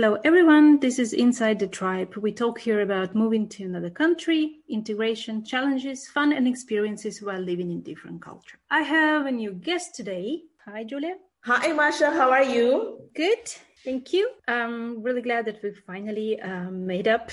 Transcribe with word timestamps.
Hello, 0.00 0.16
everyone. 0.24 0.80
This 0.80 0.98
is 0.98 1.12
Inside 1.12 1.58
the 1.58 1.66
Tribe. 1.66 2.16
We 2.16 2.32
talk 2.32 2.58
here 2.58 2.80
about 2.80 3.14
moving 3.14 3.46
to 3.50 3.64
another 3.64 3.90
country, 3.90 4.60
integration, 4.66 5.44
challenges, 5.44 6.08
fun, 6.08 6.32
and 6.32 6.48
experiences 6.48 7.20
while 7.20 7.38
living 7.38 7.70
in 7.70 7.82
different 7.82 8.22
culture. 8.22 8.56
I 8.70 8.80
have 8.80 9.26
a 9.26 9.30
new 9.30 9.52
guest 9.52 9.94
today. 9.94 10.44
Hi, 10.64 10.84
Julia. 10.84 11.16
Hi, 11.42 11.74
Masha. 11.74 12.12
How 12.12 12.30
are 12.30 12.42
you? 12.42 13.10
Good. 13.14 13.52
Thank 13.84 14.14
you. 14.14 14.30
I'm 14.48 15.02
really 15.02 15.20
glad 15.20 15.44
that 15.44 15.62
we 15.62 15.74
finally 15.86 16.40
um, 16.40 16.86
made 16.86 17.06
up 17.06 17.30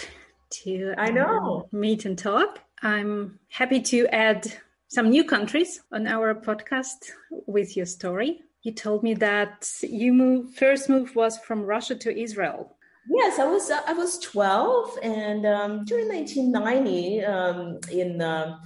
to 0.64 0.94
I 0.98 1.10
know 1.10 1.70
um, 1.72 1.80
meet 1.80 2.04
and 2.04 2.18
talk. 2.18 2.60
I'm 2.82 3.40
happy 3.48 3.80
to 3.80 4.08
add 4.08 4.46
some 4.90 5.10
new 5.10 5.24
countries 5.24 5.84
on 5.94 6.06
our 6.06 6.36
podcast 6.36 7.12
with 7.30 7.78
your 7.78 7.86
story 7.86 8.42
you 8.64 8.74
told 8.74 9.04
me 9.04 9.14
that 9.16 9.70
you 9.82 10.14
moved 10.14 10.58
first 10.58 10.90
move 10.90 11.16
was 11.16 11.38
from 11.38 11.64
Russia 11.64 11.96
to 11.96 12.18
Israel. 12.18 12.78
Yes, 13.10 13.40
I 13.40 13.46
was 13.46 13.72
I 13.72 13.94
was 13.94 14.20
12, 14.20 15.00
and 15.02 15.46
um, 15.46 15.86
during 15.86 16.10
1990, 16.10 17.24
um, 17.24 17.80
in 17.90 18.22
uh, 18.22 18.58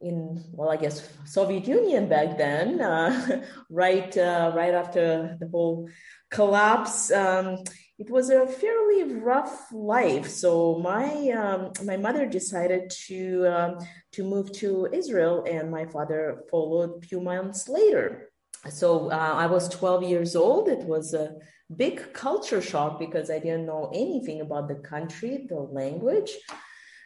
in 0.00 0.44
well, 0.52 0.70
I 0.70 0.76
guess 0.76 1.08
Soviet 1.24 1.66
Union 1.66 2.08
back 2.08 2.38
then, 2.38 2.80
uh, 2.80 3.42
right 3.70 4.16
uh, 4.16 4.52
right 4.54 4.74
after 4.74 5.36
the 5.40 5.48
whole 5.48 5.88
collapse, 6.30 7.10
um, 7.10 7.64
it 7.98 8.08
was 8.10 8.30
a 8.30 8.46
fairly 8.46 9.14
rough 9.14 9.72
life. 9.72 10.28
So 10.28 10.78
my 10.78 11.30
um, 11.30 11.72
my 11.84 11.96
mother 11.96 12.26
decided 12.26 12.90
to 13.08 13.46
um, 13.48 13.78
to 14.12 14.22
move 14.22 14.52
to 14.60 14.88
Israel, 14.92 15.44
and 15.50 15.68
my 15.70 15.86
father 15.86 16.44
followed 16.48 17.02
a 17.02 17.06
few 17.06 17.20
months 17.20 17.68
later 17.68 18.29
so 18.68 19.10
uh, 19.10 19.34
I 19.34 19.46
was 19.46 19.68
12 19.68 20.02
years 20.04 20.36
old. 20.36 20.68
It 20.68 20.84
was 20.84 21.14
a 21.14 21.36
big 21.74 22.12
culture 22.12 22.60
shock 22.60 22.98
because 22.98 23.30
I 23.30 23.38
didn't 23.38 23.66
know 23.66 23.90
anything 23.94 24.40
about 24.40 24.68
the 24.68 24.76
country, 24.76 25.46
the 25.48 25.60
language. 25.60 26.32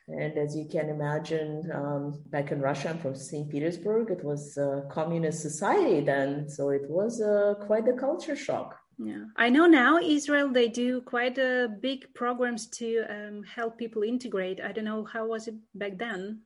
And 0.08 0.36
as 0.36 0.54
you 0.54 0.66
can 0.70 0.90
imagine, 0.90 1.70
um, 1.72 2.22
back 2.26 2.52
in 2.52 2.60
Russia, 2.60 2.90
I'm 2.90 2.98
from 2.98 3.14
St. 3.14 3.48
Petersburg, 3.48 4.10
it 4.10 4.22
was 4.22 4.56
a 4.58 4.82
communist 4.90 5.40
society 5.40 6.00
then. 6.00 6.48
So 6.48 6.70
it 6.70 6.90
was 6.90 7.22
uh, 7.22 7.54
quite 7.66 7.88
a 7.88 7.94
culture 7.94 8.36
shock. 8.36 8.78
Yeah, 8.98 9.24
I 9.36 9.48
know 9.48 9.66
now 9.66 9.98
Israel 9.98 10.52
they 10.52 10.68
do 10.68 11.00
quite 11.00 11.38
a 11.38 11.68
big 11.80 12.12
programs 12.14 12.68
to 12.78 13.04
um, 13.10 13.42
help 13.42 13.76
people 13.76 14.02
integrate. 14.02 14.60
I 14.60 14.72
don't 14.72 14.84
know 14.84 15.04
how 15.04 15.26
was 15.26 15.48
it 15.48 15.54
back 15.74 15.98
then 15.98 16.42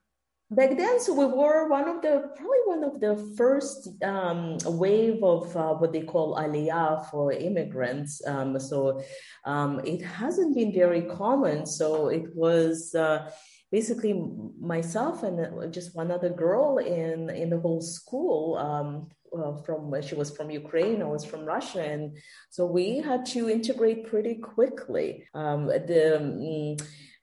back 0.50 0.77
then 0.78 0.98
so 0.98 1.12
we 1.12 1.27
were 1.27 1.68
one 1.68 1.88
of 1.88 2.00
the 2.00 2.30
probably 2.36 2.62
one 2.64 2.82
of 2.82 3.00
the 3.00 3.16
first 3.36 3.88
um, 4.02 4.56
wave 4.64 5.22
of 5.22 5.54
uh, 5.56 5.74
what 5.74 5.92
they 5.92 6.02
call 6.02 6.36
aliyah 6.36 7.08
for 7.10 7.32
immigrants. 7.32 8.22
Um, 8.27 8.58
so 8.58 9.02
um, 9.44 9.80
it 9.84 10.02
hasn't 10.02 10.54
been 10.54 10.72
very 10.72 11.02
common. 11.02 11.66
So 11.66 12.08
it 12.08 12.34
was 12.34 12.94
uh, 12.94 13.30
basically 13.70 14.14
myself 14.58 15.22
and 15.22 15.41
uh, 15.41 15.66
just 15.66 15.94
one 15.94 16.10
other 16.10 16.30
girl 16.30 16.78
in 16.78 17.28
in 17.28 17.50
the 17.50 17.60
whole 17.60 17.82
school 17.82 18.56
um, 18.56 19.08
uh, 19.36 19.54
from 19.62 19.94
she 20.00 20.14
was 20.14 20.34
from 20.34 20.50
Ukraine, 20.50 21.02
I 21.02 21.06
was 21.06 21.24
from 21.24 21.44
Russia, 21.44 21.82
and 21.82 22.16
so 22.48 22.64
we 22.64 22.96
had 22.98 23.26
to 23.26 23.50
integrate 23.50 24.06
pretty 24.06 24.36
quickly. 24.36 25.28
Um, 25.34 25.66
the 25.66 26.78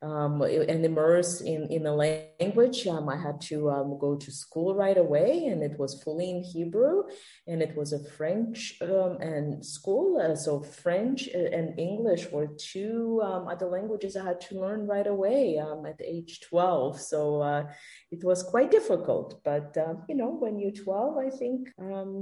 um, 0.06 0.42
and 0.44 0.86
immerse 0.86 1.42
in, 1.42 1.68
in 1.72 1.84
the 1.84 1.92
language. 1.92 2.86
Um, 2.86 3.10
I 3.10 3.18
had 3.18 3.42
to 3.50 3.72
um, 3.72 3.98
go 4.00 4.16
to 4.16 4.32
school 4.32 4.76
right 4.76 4.98
away, 4.98 5.48
and 5.48 5.64
it 5.64 5.80
was 5.80 6.02
fully 6.04 6.30
in 6.30 6.44
Hebrew, 6.44 7.04
and 7.48 7.62
it 7.62 7.76
was 7.76 7.92
a 7.94 8.04
French 8.12 8.78
um, 8.82 9.18
and 9.20 9.66
school. 9.66 10.22
Uh, 10.22 10.36
so 10.36 10.62
French 10.62 11.28
uh, 11.34 11.38
and 11.38 11.80
English 11.80 12.30
were 12.32 12.50
two 12.58 13.22
um, 13.24 13.48
other 13.48 13.66
languages 13.66 14.16
I 14.16 14.26
had 14.26 14.42
to 14.42 14.60
learn 14.60 14.86
right 14.86 15.08
away 15.08 15.58
um, 15.58 15.86
at 15.86 16.00
age 16.04 16.42
12. 16.42 17.02
So 17.02 17.42
uh, 17.42 17.64
it 18.12 18.24
was 18.24 18.44
quite 18.44 18.70
difficult. 18.70 19.42
But, 19.44 19.76
uh, 19.78 19.96
you 20.08 20.16
know, 20.16 20.30
when 20.30 20.60
you're 20.60 20.72
12, 20.72 21.18
I 21.18 21.30
think 21.30 21.70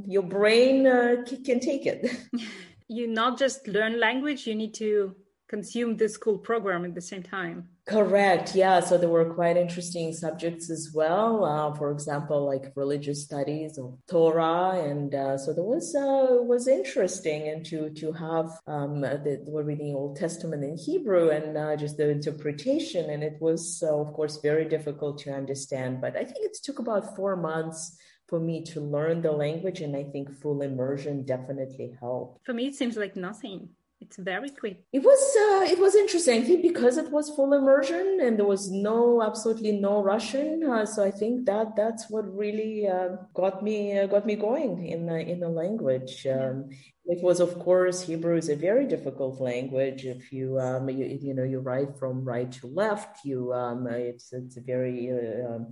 your 0.08 0.24
brain 0.24 0.88
uh, 0.88 1.24
can 1.44 1.60
take 1.60 1.86
it. 1.86 2.10
you 2.88 3.08
not 3.08 3.38
just 3.38 3.68
learn 3.68 4.00
language, 4.00 4.48
you 4.48 4.56
need 4.56 4.74
to 4.76 5.16
consume 5.50 5.98
this 5.98 6.14
school 6.14 6.38
program 6.38 6.86
at 6.86 6.96
the 6.96 7.02
same 7.02 7.24
time. 7.24 7.70
Correct. 7.86 8.56
Yeah. 8.56 8.80
So 8.80 8.98
there 8.98 9.10
were 9.10 9.34
quite 9.34 9.58
interesting 9.58 10.14
subjects 10.14 10.70
as 10.70 10.92
well. 10.94 11.44
Uh, 11.44 11.74
for 11.74 11.92
example, 11.92 12.46
like 12.46 12.72
religious 12.78 13.24
studies 13.26 13.78
of 13.78 13.98
Torah, 14.08 14.80
and 14.80 15.14
uh, 15.14 15.38
so 15.38 15.54
there 15.54 15.66
was 15.66 15.94
uh, 15.94 16.42
was 16.44 16.70
interesting, 16.70 17.50
and 17.50 17.66
to 17.66 17.90
to 17.90 18.14
have 18.14 18.52
um, 18.68 19.02
the, 19.02 19.44
we're 19.48 19.64
reading 19.64 19.94
Old 19.96 20.16
Testament 20.16 20.64
in 20.64 20.78
Hebrew 20.78 21.30
and 21.30 21.58
uh, 21.58 21.76
just 21.76 21.98
the 21.98 22.10
interpretation, 22.10 23.10
and 23.10 23.22
it 23.22 23.36
was 23.42 23.84
uh, 23.86 23.94
of 23.94 24.14
course 24.14 24.40
very 24.42 24.64
difficult 24.64 25.18
to 25.20 25.34
understand. 25.34 26.00
But 26.00 26.16
I 26.16 26.24
think 26.24 26.46
it 26.46 26.58
took 26.64 26.80
about 26.80 27.18
four 27.18 27.36
months 27.36 27.98
for 28.30 28.40
me 28.40 28.64
to 28.64 28.80
learn 28.80 29.22
the 29.22 29.34
language, 29.34 29.82
and 29.82 29.94
I 29.94 30.06
think 30.06 30.32
full 30.42 30.62
immersion 30.62 31.26
definitely 31.26 31.98
helped. 32.00 32.46
For 32.46 32.54
me, 32.54 32.68
it 32.68 32.76
seems 32.76 32.96
like 32.96 33.18
nothing. 33.18 33.72
It's 34.04 34.18
very 34.18 34.50
quick. 34.50 34.84
It 34.92 35.02
was 35.02 35.22
uh, 35.46 35.72
it 35.74 35.80
was 35.80 35.96
interesting. 35.96 36.42
I 36.42 36.46
think 36.46 36.62
because 36.62 36.98
it 36.98 37.10
was 37.10 37.30
full 37.30 37.54
immersion 37.54 38.20
and 38.22 38.38
there 38.38 38.46
was 38.46 38.70
no 38.70 39.24
absolutely 39.24 39.72
no 39.72 40.04
Russian, 40.04 40.70
uh, 40.70 40.86
so 40.86 41.06
I 41.06 41.12
think 41.12 41.46
that 41.46 41.78
that's 41.78 42.10
what 42.10 42.26
really 42.36 42.86
uh, 42.86 43.16
got 43.34 43.64
me 43.64 43.98
uh, 43.98 44.08
got 44.08 44.26
me 44.26 44.36
going 44.36 44.86
in 44.86 45.06
the 45.06 45.20
in 45.20 45.40
the 45.40 45.48
language. 45.48 46.28
Um, 46.28 46.70
it 47.06 47.24
was 47.24 47.40
of 47.40 47.58
course 47.60 48.02
Hebrew 48.02 48.36
is 48.36 48.50
a 48.50 48.58
very 48.58 48.86
difficult 48.88 49.40
language. 49.40 50.06
If 50.06 50.34
you 50.34 50.60
um, 50.60 50.90
you, 50.90 51.06
you 51.22 51.34
know 51.34 51.48
you 51.54 51.60
write 51.60 51.98
from 51.98 52.26
right 52.26 52.52
to 52.60 52.68
left, 52.68 53.24
you 53.24 53.54
um, 53.54 53.88
it's 53.88 54.34
it's 54.34 54.58
a 54.58 54.62
very 54.74 55.00
uh, 55.16 55.48
um, 55.50 55.64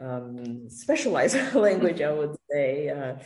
um, 0.00 0.70
specialized 0.70 1.54
language, 1.66 2.00
I 2.00 2.12
would 2.12 2.36
say. 2.50 2.88
Uh, 2.88 3.16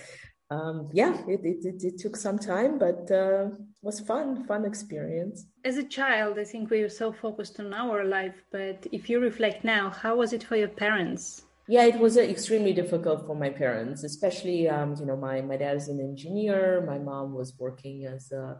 um, 0.53 0.89
yeah, 0.93 1.15
it, 1.29 1.41
it, 1.45 1.65
it, 1.65 1.85
it, 1.85 1.99
took 1.99 2.17
some 2.17 2.37
time, 2.37 2.77
but 2.77 3.09
uh, 3.13 3.51
was 3.83 4.01
fun, 4.01 4.45
fun 4.45 4.65
experience. 4.65 5.47
As 5.65 5.79
a 5.79 5.85
child, 5.85 6.39
I 6.39 6.45
think 6.45 6.71
we 6.71 6.83
were 6.83 6.89
so 6.89 7.13
focused 7.13 7.59
on 7.61 7.73
our 7.73 8.05
life, 8.05 8.35
but 8.53 8.87
if 8.93 9.09
you 9.09 9.21
reflect 9.21 9.65
now, 9.65 9.91
how 9.91 10.17
was 10.17 10.33
it 10.33 10.45
for 10.45 10.57
your 10.57 10.69
parents? 10.69 11.45
Yeah, 11.67 11.85
it 11.85 11.99
was 11.99 12.17
uh, 12.17 12.23
extremely 12.23 12.73
difficult 12.73 13.27
for 13.27 13.37
my 13.37 13.49
parents, 13.49 14.03
especially, 14.03 14.69
um, 14.69 14.97
you 14.99 15.07
know, 15.07 15.17
my, 15.17 15.41
my 15.41 15.57
dad 15.57 15.77
is 15.77 15.89
an 15.89 16.01
engineer. 16.01 16.85
My 16.87 16.99
mom 16.99 17.33
was 17.33 17.55
working 17.59 18.07
as 18.07 18.33
a, 18.33 18.59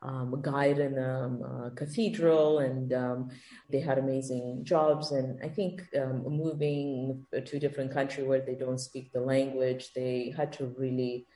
um, 0.00 0.32
a 0.32 0.36
guide 0.40 0.78
in 0.78 0.96
a, 0.96 1.24
um, 1.24 1.42
a 1.42 1.70
cathedral, 1.74 2.60
and 2.60 2.92
um, 2.92 3.30
they 3.70 3.80
had 3.80 3.98
amazing 3.98 4.60
jobs. 4.62 5.10
And 5.10 5.40
I 5.42 5.48
think 5.48 5.82
um, 6.00 6.22
moving 6.22 7.26
to 7.32 7.56
a 7.56 7.60
different 7.60 7.92
country 7.92 8.22
where 8.22 8.40
they 8.40 8.54
don't 8.54 8.78
speak 8.78 9.12
the 9.12 9.20
language, 9.20 9.90
they 9.94 10.32
had 10.36 10.52
to 10.54 10.72
really 10.78 11.26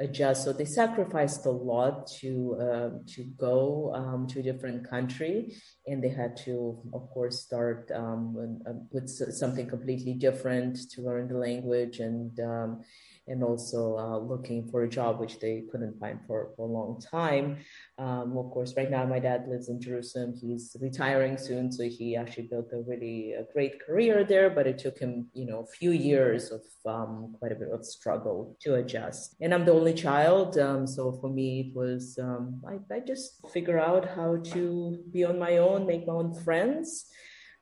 adjust. 0.00 0.44
So 0.44 0.52
they 0.52 0.64
sacrificed 0.64 1.46
a 1.46 1.50
lot 1.50 2.06
to 2.20 2.56
uh, 2.60 2.90
to 3.14 3.24
go 3.38 3.92
um, 3.94 4.26
to 4.28 4.40
a 4.40 4.42
different 4.42 4.88
country, 4.88 5.56
and 5.86 6.02
they 6.02 6.08
had 6.08 6.36
to, 6.44 6.82
of 6.92 7.08
course, 7.10 7.40
start 7.40 7.90
um, 7.94 8.34
with 8.90 9.08
something 9.08 9.68
completely 9.68 10.14
different 10.14 10.90
to 10.92 11.02
learn 11.02 11.28
the 11.28 11.38
language 11.38 12.00
and 12.00 12.38
um, 12.40 12.82
and 13.26 13.42
also 13.42 13.96
uh, 13.96 14.18
looking 14.18 14.68
for 14.68 14.82
a 14.82 14.88
job 14.88 15.18
which 15.18 15.38
they 15.38 15.64
couldn't 15.70 15.98
find 15.98 16.20
for, 16.26 16.50
for 16.56 16.68
a 16.68 16.72
long 16.72 17.00
time. 17.00 17.58
Um, 17.98 18.36
of 18.36 18.50
course, 18.50 18.74
right 18.76 18.90
now 18.90 19.04
my 19.06 19.18
dad 19.18 19.46
lives 19.48 19.68
in 19.68 19.80
Jerusalem. 19.80 20.34
He's 20.38 20.76
retiring 20.80 21.38
soon, 21.38 21.72
so 21.72 21.84
he 21.84 22.16
actually 22.16 22.48
built 22.48 22.68
a 22.72 22.80
really 22.80 23.32
a 23.32 23.44
great 23.52 23.80
career 23.84 24.24
there. 24.24 24.50
But 24.50 24.66
it 24.66 24.78
took 24.78 24.98
him, 24.98 25.28
you 25.32 25.46
know, 25.46 25.60
a 25.60 25.66
few 25.66 25.92
years 25.92 26.50
of 26.50 26.62
um, 26.86 27.34
quite 27.38 27.52
a 27.52 27.56
bit 27.56 27.70
of 27.72 27.84
struggle 27.84 28.56
to 28.62 28.74
adjust. 28.74 29.36
And 29.40 29.54
I'm 29.54 29.64
the 29.64 29.72
only 29.72 29.94
child, 29.94 30.58
um, 30.58 30.86
so 30.86 31.12
for 31.20 31.30
me 31.30 31.68
it 31.68 31.76
was 31.76 32.18
um, 32.20 32.62
I, 32.68 32.94
I 32.94 33.00
just 33.00 33.40
figure 33.50 33.78
out 33.78 34.06
how 34.06 34.36
to 34.52 34.98
be 35.12 35.24
on 35.24 35.38
my 35.38 35.58
own, 35.58 35.86
make 35.86 36.06
my 36.06 36.14
own 36.14 36.34
friends. 36.34 37.06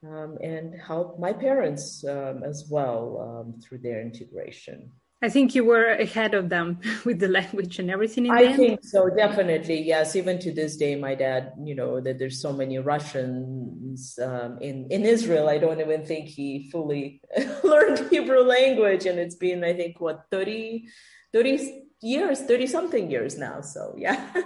Um, 0.04 0.36
and 0.42 0.74
help 0.74 1.20
my 1.20 1.32
parents 1.32 2.04
um, 2.04 2.42
as 2.42 2.66
well 2.68 3.46
um, 3.46 3.60
through 3.60 3.78
their 3.78 4.00
integration. 4.02 4.90
I 5.22 5.28
think 5.28 5.54
you 5.54 5.64
were 5.64 5.86
ahead 5.86 6.34
of 6.34 6.48
them 6.48 6.80
with 7.04 7.20
the 7.20 7.28
language 7.28 7.78
and 7.78 7.90
everything. 7.90 8.28
I 8.30 8.44
end. 8.44 8.56
think 8.56 8.84
so, 8.84 9.08
definitely. 9.08 9.80
Yes, 9.82 10.16
even 10.16 10.40
to 10.40 10.52
this 10.52 10.76
day, 10.76 10.96
my 10.96 11.14
dad, 11.14 11.52
you 11.62 11.76
know, 11.76 12.00
that 12.00 12.18
there's 12.18 12.42
so 12.42 12.52
many 12.52 12.78
Russians 12.78 14.18
um, 14.18 14.58
in 14.60 14.88
in 14.90 15.06
Israel. 15.06 15.48
I 15.48 15.58
don't 15.58 15.80
even 15.80 16.04
think 16.04 16.26
he 16.26 16.68
fully 16.72 17.20
learned 17.64 18.10
Hebrew 18.10 18.42
language, 18.42 19.06
and 19.06 19.18
it's 19.18 19.36
been, 19.36 19.62
I 19.62 19.74
think, 19.74 20.00
what 20.00 20.24
30, 20.32 20.88
30 21.32 21.84
years, 22.00 22.40
thirty 22.40 22.66
something 22.66 23.10
years 23.10 23.38
now. 23.38 23.60
So 23.60 23.94
yeah. 23.96 24.28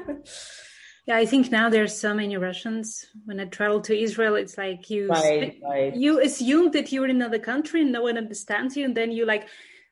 Yeah, 1.07 1.19
I 1.19 1.25
think 1.25 1.53
now 1.53 1.69
there's 1.71 1.97
so 1.97 2.13
many 2.13 2.37
Russians. 2.37 3.07
When 3.27 3.39
I 3.39 3.45
travel 3.45 3.81
to 3.83 3.97
Israel, 3.97 4.35
it's 4.35 4.59
like 4.59 4.91
you 4.91 5.07
right, 5.07 5.57
right. 5.63 5.95
you 5.95 6.21
assume 6.21 6.73
that 6.73 6.91
you're 6.91 7.05
in 7.05 7.15
another 7.15 7.39
country 7.39 7.83
and 7.83 7.93
no 7.93 8.03
one 8.03 8.19
understands 8.19 8.77
you, 8.77 8.85
and 8.85 8.97
then 8.97 9.13
you 9.13 9.25
like 9.25 9.47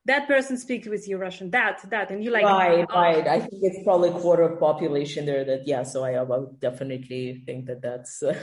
that 0.07 0.27
person 0.27 0.59
speaks 0.59 0.87
with 0.87 1.09
you 1.09 1.17
Russian, 1.17 1.51
that, 1.51 1.81
that, 1.91 2.11
and 2.11 2.23
you 2.23 2.31
like 2.31 2.45
right, 2.45 2.87
oh. 2.91 2.95
right. 2.95 3.27
I 3.27 3.41
think 3.41 3.63
it's 3.63 3.83
probably 3.85 4.11
a 4.11 4.13
quarter 4.13 4.43
of 4.43 4.61
population 4.61 5.25
there. 5.25 5.45
That 5.45 5.67
yeah, 5.67 5.83
so 5.83 6.05
I, 6.05 6.13
I 6.13 6.23
would 6.23 6.61
definitely 6.61 7.43
think 7.47 7.67
that 7.67 7.81
that's 7.81 8.23
uh, 8.23 8.35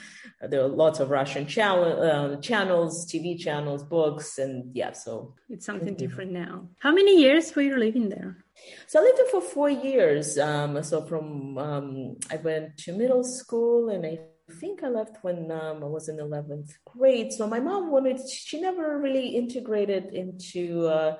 there 0.48 0.62
are 0.62 0.68
lots 0.68 1.00
of 1.00 1.10
Russian 1.10 1.46
channel, 1.46 2.02
uh, 2.02 2.40
channels, 2.40 3.04
TV 3.10 3.38
channels, 3.38 3.82
books, 3.82 4.38
and 4.38 4.74
yeah, 4.74 4.92
so 4.92 5.34
it's 5.48 5.66
something 5.66 5.94
mm-hmm. 5.94 6.06
different 6.06 6.32
now. 6.32 6.68
How 6.78 6.92
many 6.92 7.20
years 7.20 7.54
were 7.54 7.62
you 7.62 7.76
living 7.76 8.08
there? 8.08 8.44
So 8.86 9.00
I 9.00 9.02
lived 9.02 9.18
there 9.18 9.26
for 9.30 9.40
four 9.40 9.70
years. 9.70 10.38
Um, 10.38 10.82
so 10.82 11.04
from 11.04 11.58
um, 11.58 12.16
I 12.30 12.36
went 12.36 12.76
to 12.78 12.92
middle 12.92 13.24
school 13.24 13.90
and 13.90 14.04
I 14.06 14.18
think 14.54 14.82
I 14.82 14.88
left 14.88 15.18
when 15.22 15.50
um, 15.50 15.82
I 15.82 15.86
was 15.86 16.08
in 16.08 16.16
11th 16.16 16.72
grade. 16.84 17.32
So 17.32 17.46
my 17.46 17.60
mom 17.60 17.90
wanted, 17.90 18.20
she 18.28 18.60
never 18.60 18.98
really 18.98 19.28
integrated 19.28 20.14
into 20.14 20.86
uh, 20.86 21.16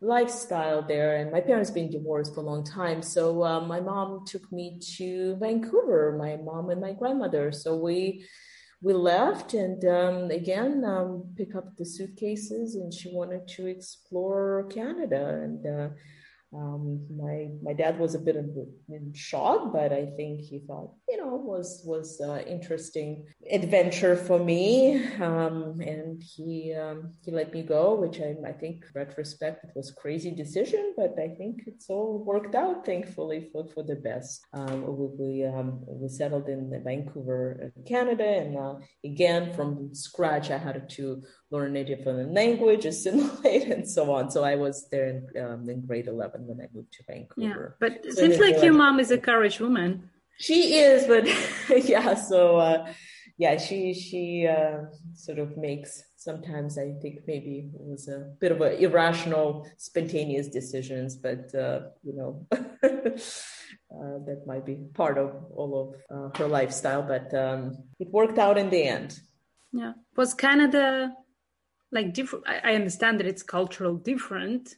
lifestyle 0.00 0.82
there. 0.82 1.16
And 1.16 1.30
my 1.30 1.40
parents 1.40 1.70
been 1.70 1.90
divorced 1.90 2.34
for 2.34 2.40
a 2.40 2.44
long 2.44 2.64
time. 2.64 3.02
So 3.02 3.44
uh, 3.44 3.60
my 3.60 3.80
mom 3.80 4.24
took 4.26 4.50
me 4.52 4.80
to 4.96 5.36
Vancouver, 5.36 6.16
my 6.18 6.36
mom 6.36 6.70
and 6.70 6.80
my 6.80 6.92
grandmother. 6.92 7.52
So 7.52 7.76
we, 7.76 8.26
we 8.82 8.92
left 8.92 9.54
and 9.54 9.84
um, 9.84 10.30
again 10.30 10.84
um, 10.84 11.32
pick 11.36 11.54
up 11.54 11.76
the 11.76 11.84
suitcases 11.84 12.74
and 12.74 12.92
she 12.92 13.10
wanted 13.12 13.46
to 13.48 13.66
explore 13.66 14.66
Canada 14.70 15.40
and 15.42 15.66
uh, 15.66 15.88
um, 16.54 17.00
my 17.10 17.48
my 17.62 17.72
dad 17.72 17.98
was 17.98 18.14
a 18.14 18.18
bit 18.18 18.36
in 18.36 19.12
shock, 19.14 19.72
but 19.72 19.92
I 19.92 20.06
think 20.16 20.40
he 20.40 20.60
thought 20.66 20.92
you 21.08 21.16
know 21.16 21.36
was 21.36 21.82
was 21.86 22.20
uh, 22.20 22.42
interesting 22.46 23.24
adventure 23.50 24.16
for 24.16 24.38
me, 24.38 25.02
um, 25.20 25.80
and 25.80 26.22
he 26.22 26.74
um, 26.74 27.12
he 27.24 27.30
let 27.30 27.54
me 27.54 27.62
go, 27.62 27.94
which 27.94 28.20
I 28.20 28.36
I 28.46 28.52
think 28.52 28.84
retrospect 28.94 29.64
it 29.64 29.70
was 29.74 29.92
crazy 29.92 30.30
decision, 30.30 30.92
but 30.96 31.18
I 31.18 31.28
think 31.28 31.62
it's 31.66 31.88
all 31.88 32.22
worked 32.22 32.54
out 32.54 32.84
thankfully 32.84 33.48
for 33.50 33.66
for 33.68 33.82
the 33.82 33.96
best. 33.96 34.44
Um, 34.52 34.82
we 34.98 35.06
we, 35.18 35.44
um, 35.44 35.80
we 35.86 36.08
settled 36.08 36.48
in 36.48 36.70
Vancouver, 36.84 37.72
Canada, 37.86 38.24
and 38.26 38.58
uh, 38.58 38.74
again 39.04 39.54
from 39.54 39.94
scratch 39.94 40.50
I 40.50 40.58
had 40.58 40.88
to 40.90 41.22
learn 41.52 41.76
a 41.76 41.84
different 41.84 42.32
language, 42.32 42.86
assimilate, 42.86 43.64
and 43.74 43.88
so 43.88 44.10
on. 44.10 44.30
So 44.30 44.42
I 44.42 44.56
was 44.56 44.88
there 44.90 45.06
in, 45.08 45.42
um, 45.44 45.68
in 45.68 45.82
grade 45.86 46.08
11 46.08 46.46
when 46.46 46.60
I 46.60 46.68
moved 46.74 46.92
to 46.94 47.04
Vancouver. 47.06 47.76
Yeah, 47.80 47.88
but 47.88 48.04
it 48.04 48.14
so 48.14 48.22
seems 48.22 48.38
like 48.38 48.62
your 48.62 48.72
mom 48.72 48.98
is 48.98 49.10
a 49.10 49.18
courage 49.18 49.60
woman. 49.60 50.10
She 50.38 50.74
is, 50.74 51.06
but 51.06 51.24
yeah, 51.84 52.14
so 52.14 52.56
uh, 52.56 52.92
yeah, 53.36 53.58
she 53.58 53.92
she 53.92 54.46
uh, 54.46 54.86
sort 55.14 55.38
of 55.38 55.56
makes 55.56 56.02
sometimes 56.16 56.78
I 56.78 56.94
think 57.02 57.20
maybe 57.26 57.70
it 57.74 57.80
was 57.80 58.08
a 58.08 58.32
bit 58.40 58.50
of 58.50 58.60
an 58.62 58.72
irrational, 58.78 59.68
spontaneous 59.76 60.48
decisions, 60.48 61.16
but 61.16 61.54
uh, 61.54 61.80
you 62.02 62.14
know. 62.16 62.46
Uh, 63.92 64.18
that 64.24 64.42
might 64.46 64.64
be 64.64 64.76
part 64.94 65.18
of 65.18 65.30
all 65.54 65.72
of 65.82 65.88
uh, 66.16 66.38
her 66.38 66.48
lifestyle, 66.48 67.02
but 67.02 67.32
um, 67.34 67.76
it 68.00 68.08
worked 68.08 68.38
out 68.38 68.56
in 68.56 68.70
the 68.70 68.82
end. 68.84 69.20
Yeah. 69.70 69.92
Was 70.16 70.32
Canada 70.32 71.12
like 71.92 72.14
different 72.14 72.44
i 72.48 72.74
understand 72.74 73.20
that 73.20 73.26
it's 73.26 73.42
cultural 73.42 73.94
different 73.94 74.76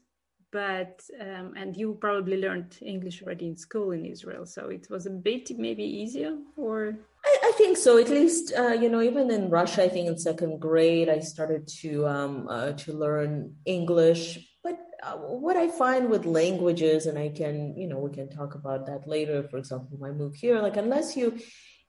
but 0.51 1.03
um, 1.21 1.55
and 1.57 1.77
you 1.77 1.97
probably 2.01 2.37
learned 2.37 2.77
english 2.83 3.23
already 3.23 3.47
in 3.47 3.57
school 3.57 3.93
in 3.93 4.05
israel 4.05 4.45
so 4.45 4.69
it 4.69 4.87
was 4.91 5.07
a 5.07 5.11
bit 5.11 5.51
maybe 5.59 5.85
easier 5.85 6.37
or 6.57 6.95
I, 7.25 7.39
I 7.45 7.53
think 7.57 7.77
so. 7.77 7.99
At 7.99 8.11
least, 8.11 8.53
uh, 8.57 8.73
you 8.73 8.89
know, 8.89 9.01
even 9.01 9.31
in 9.31 9.49
Russia, 9.49 9.85
I 9.85 9.89
think 9.89 10.09
in 10.09 10.19
second 10.19 10.61
grade, 10.61 11.09
I 11.09 11.21
started 11.21 11.67
to 11.81 12.07
um, 12.07 12.49
uh, 12.49 12.73
to 12.73 12.93
learn 12.93 13.55
English. 13.65 14.39
But 14.63 14.79
uh, 15.03 15.17
what 15.17 15.57
I 15.57 15.69
find 15.69 16.11
with 16.11 16.27
languages, 16.27 17.07
and 17.07 17.19
I 17.19 17.31
can, 17.31 17.77
you 17.77 17.89
know, 17.89 17.99
we 17.99 18.11
can 18.11 18.29
talk 18.29 18.55
about 18.55 18.87
that 18.87 19.09
later. 19.09 19.43
For 19.45 19.57
example, 19.57 19.99
I 20.05 20.11
moved 20.11 20.37
here, 20.37 20.61
like 20.61 20.77
unless 20.77 21.17
you 21.17 21.39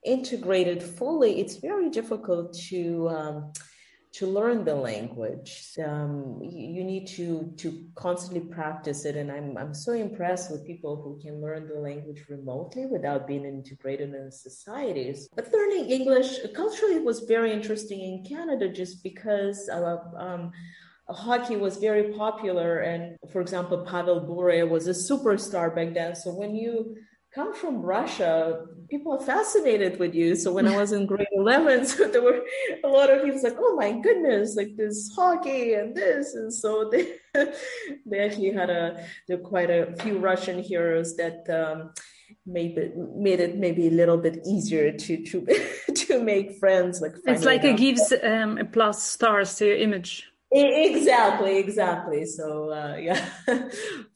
integrate 0.06 0.68
it 0.68 0.81
fully, 0.81 1.42
it's 1.42 1.57
very 1.57 1.89
difficult 1.89 2.54
to. 2.69 3.10
Um, 3.10 3.54
to 4.15 4.27
learn 4.27 4.63
the 4.63 4.75
language. 4.75 5.71
Um, 5.85 6.39
you, 6.41 6.83
need 6.85 7.06
to 7.17 7.53
to 7.57 7.85
constantly 7.95 8.50
practice 8.50 9.03
it, 9.03 9.15
and 9.17 9.29
I'm 9.29 9.57
I'm 9.57 9.73
so 9.73 9.91
impressed 9.91 10.51
with 10.51 10.65
people 10.65 11.01
who 11.01 11.19
can 11.21 11.41
learn 11.41 11.67
the 11.67 11.79
language 11.79 12.23
remotely 12.29 12.85
without 12.85 13.27
being 13.27 13.45
integrated 13.45 14.13
in 14.13 14.31
societies. 14.31 15.27
But 15.35 15.51
learning 15.51 15.89
English 15.89 16.29
culturally 16.56 17.00
was 17.00 17.21
very 17.21 17.51
interesting 17.51 18.00
in 18.00 18.25
Canada, 18.25 18.69
just 18.69 19.03
because 19.03 19.69
of. 19.69 20.00
Um, 20.17 20.51
hockey 21.07 21.56
was 21.56 21.77
very 21.77 22.12
popular 22.13 22.79
and 22.79 23.15
for 23.31 23.39
example 23.39 23.85
pavel 23.85 24.21
bure 24.21 24.65
was 24.65 24.88
a 24.88 24.89
superstar 24.89 25.67
back 25.75 25.94
then 25.94 26.15
so 26.15 26.31
when 26.31 26.56
you 26.56 26.97
come 27.35 27.53
from 27.53 27.81
Russia, 27.81 28.65
people 28.90 29.14
are 29.14 29.26
fascinated 29.26 30.00
with 30.00 30.14
you. 30.14 30.36
So 30.36 30.52
when 30.52 30.68
I 30.68 30.78
was 30.82 30.92
in 30.92 31.06
grade 31.06 31.28
11, 31.32 31.86
so 31.92 32.08
there 32.08 32.22
were 32.22 32.42
a 32.84 32.88
lot 32.88 33.10
of 33.10 33.24
people 33.24 33.42
like, 33.44 33.58
oh 33.60 33.76
my 33.76 33.92
goodness, 34.00 34.56
like 34.56 34.76
this 34.76 35.12
hockey 35.16 35.74
and 35.74 35.96
this. 35.96 36.36
And 36.36 36.54
so 36.54 36.90
they, 36.92 37.16
they 38.06 38.20
actually 38.20 38.52
had 38.52 38.70
a, 38.70 39.06
there 39.28 39.38
quite 39.38 39.70
a 39.70 39.96
few 40.02 40.18
Russian 40.18 40.62
heroes 40.62 41.16
that 41.18 41.50
um, 41.50 41.92
made 42.46 42.78
it, 42.78 42.98
made 42.98 43.40
it 43.40 43.58
maybe 43.58 43.88
a 43.88 43.92
little 43.92 44.18
bit 44.18 44.40
easier 44.46 44.92
to, 44.92 45.24
to, 45.26 45.48
to 45.94 46.24
make 46.24 46.58
friends. 46.58 47.02
Like 47.02 47.14
It's 47.26 47.46
like 47.46 47.64
it 47.64 47.78
gives 47.78 48.14
um, 48.24 48.58
a 48.58 48.66
plus 48.66 49.04
stars 49.04 49.56
to 49.56 49.66
your 49.68 49.78
image. 49.78 50.30
Exactly, 50.56 51.57
exactly. 51.57 52.25
So 52.25 52.72
uh, 52.72 52.96
yeah, 53.00 53.25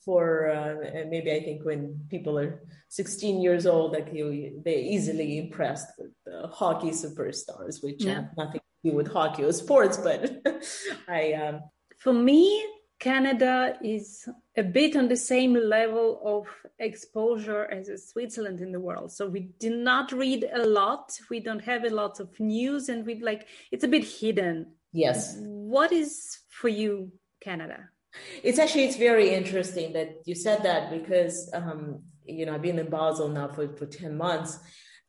for 0.06 0.52
uh, 0.52 0.76
maybe 1.10 1.32
I 1.32 1.44
think 1.44 1.66
when 1.66 2.00
people 2.10 2.40
are 2.40 2.62
16 2.90 3.42
years 3.42 3.66
old, 3.66 3.92
like 3.92 4.10
you, 4.14 4.62
they're 4.64 4.80
easily 4.80 5.38
impressed 5.38 5.88
with 5.98 6.12
the 6.26 6.48
hockey 6.48 6.92
superstars, 6.92 7.84
which 7.84 8.04
yeah. 8.04 8.16
have 8.16 8.30
nothing 8.38 8.62
to 8.62 8.90
do 8.90 8.96
with 8.96 9.12
hockey 9.12 9.44
or 9.44 9.52
sports. 9.52 9.98
But 9.98 10.42
I, 11.08 11.34
um... 11.34 11.62
for 11.98 12.14
me, 12.14 12.66
Canada 13.00 13.78
is 13.82 14.28
a 14.58 14.64
bit 14.64 14.96
on 14.96 15.08
the 15.08 15.18
same 15.18 15.54
level 15.54 16.22
of 16.24 16.48
exposure 16.80 17.66
as 17.66 18.10
Switzerland 18.10 18.60
in 18.62 18.72
the 18.72 18.80
world. 18.80 19.12
So 19.12 19.28
we 19.28 19.52
do 19.60 19.76
not 19.76 20.12
read 20.12 20.50
a 20.54 20.66
lot. 20.66 21.18
We 21.30 21.40
don't 21.40 21.64
have 21.64 21.84
a 21.84 21.90
lot 21.90 22.20
of 22.20 22.38
news, 22.40 22.88
and 22.90 23.06
we 23.06 23.22
like 23.22 23.48
it's 23.72 23.84
a 23.84 23.90
bit 23.90 24.06
hidden. 24.06 24.68
Yes. 24.92 25.38
What 25.40 25.92
is 25.92 26.40
for 26.50 26.68
you 26.68 27.12
Canada? 27.42 27.90
It's 28.44 28.58
actually 28.58 28.86
it's 28.86 28.98
very 28.98 29.30
interesting 29.30 29.94
that 29.94 30.10
you 30.26 30.34
said 30.34 30.64
that 30.64 30.90
because 30.90 31.50
um, 31.54 32.02
you 32.30 32.46
know, 32.46 32.54
I've 32.54 32.62
been 32.62 32.80
in 32.80 32.90
Basel 32.90 33.30
now 33.30 33.48
for, 33.48 33.68
for 33.76 33.86
10 33.86 34.16
months 34.16 34.60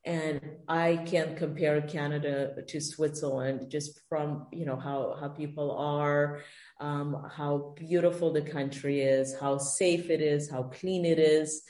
and 0.05 0.41
I 0.67 0.97
can 1.07 1.37
compare 1.37 1.83
Canada 1.83 2.55
to 2.69 2.81
Switzerland 2.81 3.71
just 3.71 4.01
from, 4.09 4.47
you 4.51 4.65
know, 4.65 4.77
how, 4.77 5.17
how 5.21 5.29
people 5.29 5.77
are, 5.77 6.41
um, 6.81 7.27
how 7.31 7.75
beautiful 7.77 8.33
the 8.33 8.41
country 8.41 9.03
is, 9.03 9.39
how 9.39 9.59
safe 9.59 10.09
it 10.09 10.23
is, 10.23 10.51
how 10.51 10.65
clean 10.65 11.05
it 11.05 11.19
is. 11.19 11.63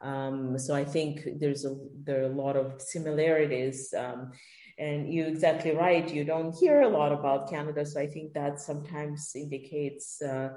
Um, 0.00 0.58
so 0.58 0.74
I 0.74 0.84
think 0.84 1.26
there's 1.40 1.64
a, 1.64 1.76
there 2.04 2.22
are 2.22 2.30
a 2.30 2.36
lot 2.36 2.56
of 2.56 2.80
similarities. 2.80 3.92
Um, 3.96 4.30
and 4.78 5.12
you're 5.12 5.28
exactly 5.28 5.72
right. 5.72 6.08
You 6.12 6.24
don't 6.24 6.54
hear 6.54 6.82
a 6.82 6.88
lot 6.88 7.12
about 7.12 7.50
Canada. 7.50 7.84
So 7.84 8.00
I 8.00 8.06
think 8.06 8.32
that 8.34 8.60
sometimes 8.60 9.32
indicates, 9.34 10.20
uh, 10.22 10.50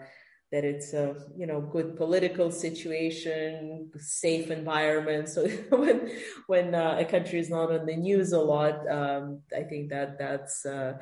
that 0.51 0.63
it's 0.63 0.93
a 0.93 1.15
you 1.35 1.45
know 1.45 1.59
good 1.59 1.97
political 1.97 2.51
situation, 2.51 3.89
safe 3.97 4.51
environment. 4.51 5.27
So 5.35 5.47
when 5.69 6.11
when 6.47 6.75
uh, 6.75 6.97
a 6.99 7.05
country 7.05 7.39
is 7.39 7.49
not 7.49 7.71
on 7.71 7.85
the 7.85 7.95
news 7.95 8.31
a 8.31 8.39
lot, 8.39 8.87
um, 8.89 9.41
I 9.55 9.63
think 9.63 9.89
that 9.89 10.17
that's 10.17 10.65
uh, 10.65 10.93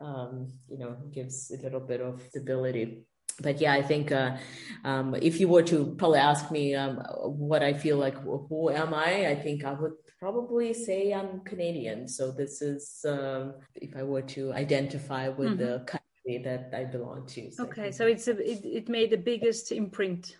um, 0.00 0.52
you 0.68 0.78
know 0.78 0.96
gives 1.12 1.50
a 1.50 1.62
little 1.62 1.80
bit 1.80 2.00
of 2.00 2.22
stability. 2.30 3.04
But 3.40 3.60
yeah, 3.60 3.72
I 3.72 3.82
think 3.82 4.10
uh, 4.10 4.36
um, 4.84 5.14
if 5.14 5.38
you 5.38 5.46
were 5.46 5.62
to 5.64 5.94
probably 5.96 6.18
ask 6.18 6.50
me 6.50 6.74
um, 6.74 6.96
what 7.22 7.62
I 7.62 7.72
feel 7.72 7.96
like, 7.96 8.16
who 8.48 8.70
am 8.70 8.92
I? 8.92 9.28
I 9.28 9.36
think 9.36 9.64
I 9.64 9.74
would 9.74 9.92
probably 10.18 10.74
say 10.74 11.12
I'm 11.12 11.40
Canadian. 11.40 12.08
So 12.08 12.30
this 12.30 12.60
is 12.62 13.04
um, 13.06 13.54
if 13.74 13.96
I 13.96 14.02
were 14.02 14.22
to 14.22 14.52
identify 14.52 15.28
with 15.28 15.50
mm-hmm. 15.50 15.58
the 15.58 15.78
country 15.86 16.42
that 16.44 16.72
I 16.74 16.84
belong 16.84 17.26
to. 17.26 17.50
So 17.50 17.64
okay, 17.64 17.90
so 17.90 18.06
it's 18.06 18.28
a, 18.28 18.36
it, 18.38 18.64
it 18.64 18.88
made 18.88 19.10
the 19.10 19.16
biggest 19.16 19.72
imprint. 19.72 20.36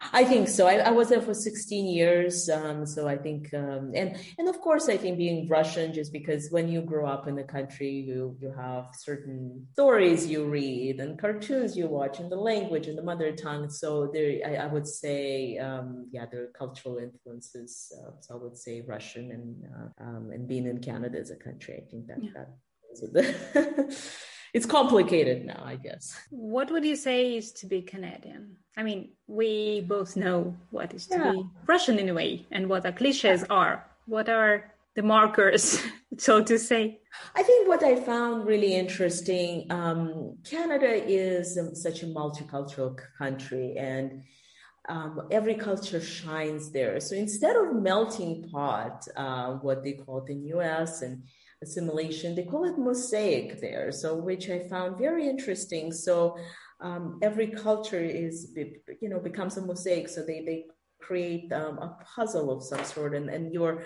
I 0.00 0.24
think 0.24 0.48
so. 0.48 0.66
I, 0.66 0.74
I 0.76 0.90
was 0.90 1.08
there 1.08 1.22
for 1.22 1.32
16 1.32 1.86
years. 1.86 2.50
Um, 2.50 2.84
so 2.84 3.08
I 3.08 3.16
think, 3.16 3.52
um, 3.54 3.92
and, 3.94 4.16
and 4.38 4.48
of 4.48 4.60
course, 4.60 4.88
I 4.88 4.96
think 4.96 5.16
being 5.16 5.48
Russian, 5.48 5.94
just 5.94 6.12
because 6.12 6.48
when 6.50 6.68
you 6.68 6.82
grow 6.82 7.06
up 7.06 7.28
in 7.28 7.34
the 7.34 7.44
country, 7.44 7.90
you, 7.90 8.36
you 8.40 8.52
have 8.56 8.88
certain 8.92 9.66
stories 9.72 10.26
you 10.26 10.44
read 10.44 11.00
and 11.00 11.18
cartoons 11.18 11.76
you 11.76 11.88
watch 11.88 12.20
in 12.20 12.28
the 12.28 12.36
language 12.36 12.88
and 12.88 12.98
the 12.98 13.02
mother 13.02 13.32
tongue. 13.32 13.70
So 13.70 14.10
there, 14.12 14.38
I, 14.46 14.56
I 14.56 14.66
would 14.66 14.86
say, 14.86 15.56
um, 15.58 16.08
yeah, 16.12 16.26
there 16.30 16.42
are 16.42 16.52
cultural 16.58 16.98
influences. 16.98 17.90
Uh, 17.98 18.10
so 18.20 18.34
I 18.34 18.38
would 18.38 18.56
say 18.56 18.82
Russian 18.86 19.30
and, 19.32 19.64
uh, 19.74 20.04
um, 20.04 20.30
and 20.30 20.46
being 20.46 20.66
in 20.66 20.78
Canada 20.78 21.18
as 21.18 21.30
a 21.30 21.36
country. 21.36 21.82
I 21.82 21.90
think 21.90 22.06
that, 22.08 22.22
yeah. 22.22 22.44
that 23.12 23.96
it's 24.56 24.64
complicated 24.64 25.44
now, 25.44 25.62
I 25.66 25.76
guess. 25.76 26.16
What 26.30 26.70
would 26.70 26.82
you 26.82 26.96
say 26.96 27.36
is 27.36 27.52
to 27.60 27.66
be 27.66 27.82
Canadian? 27.82 28.56
I 28.74 28.82
mean, 28.84 29.10
we 29.26 29.82
both 29.82 30.16
know 30.16 30.56
what 30.70 30.94
is 30.94 31.06
to 31.08 31.18
yeah. 31.18 31.32
be 31.32 31.44
Russian 31.66 31.98
in 31.98 32.08
a 32.08 32.14
way 32.14 32.46
and 32.50 32.66
what 32.70 32.84
the 32.84 32.92
cliches 32.92 33.44
are. 33.50 33.84
What 34.06 34.30
are 34.30 34.72
the 34.94 35.02
markers, 35.02 35.78
so 36.16 36.42
to 36.42 36.58
say? 36.58 37.00
I 37.34 37.42
think 37.42 37.68
what 37.68 37.82
I 37.84 37.96
found 37.96 38.46
really 38.46 38.74
interesting 38.74 39.66
um, 39.70 40.38
Canada 40.42 40.90
is 41.06 41.58
um, 41.58 41.74
such 41.74 42.02
a 42.02 42.06
multicultural 42.06 42.98
country, 43.18 43.76
and 43.76 44.22
um, 44.88 45.28
every 45.30 45.56
culture 45.56 46.00
shines 46.00 46.70
there. 46.70 46.98
So 47.00 47.14
instead 47.14 47.56
of 47.56 47.74
melting 47.74 48.48
pot, 48.48 49.06
uh, 49.16 49.48
what 49.66 49.84
they 49.84 49.92
call 49.92 50.24
in 50.24 50.46
US 50.56 51.02
and 51.02 51.24
assimilation, 51.62 52.34
they 52.34 52.44
call 52.44 52.64
it 52.64 52.78
mosaic 52.78 53.60
there. 53.60 53.90
So 53.92 54.16
which 54.16 54.48
I 54.50 54.68
found 54.68 54.98
very 54.98 55.28
interesting. 55.28 55.92
So 55.92 56.36
um, 56.80 57.18
every 57.22 57.48
culture 57.48 58.02
is, 58.02 58.54
you 59.00 59.08
know, 59.08 59.18
becomes 59.18 59.56
a 59.56 59.62
mosaic. 59.62 60.08
So 60.08 60.22
they, 60.22 60.42
they 60.44 60.66
create 61.00 61.52
um, 61.52 61.78
a 61.78 61.96
puzzle 62.14 62.50
of 62.50 62.62
some 62.62 62.84
sort 62.84 63.14
and, 63.14 63.28
and 63.30 63.52
your 63.52 63.84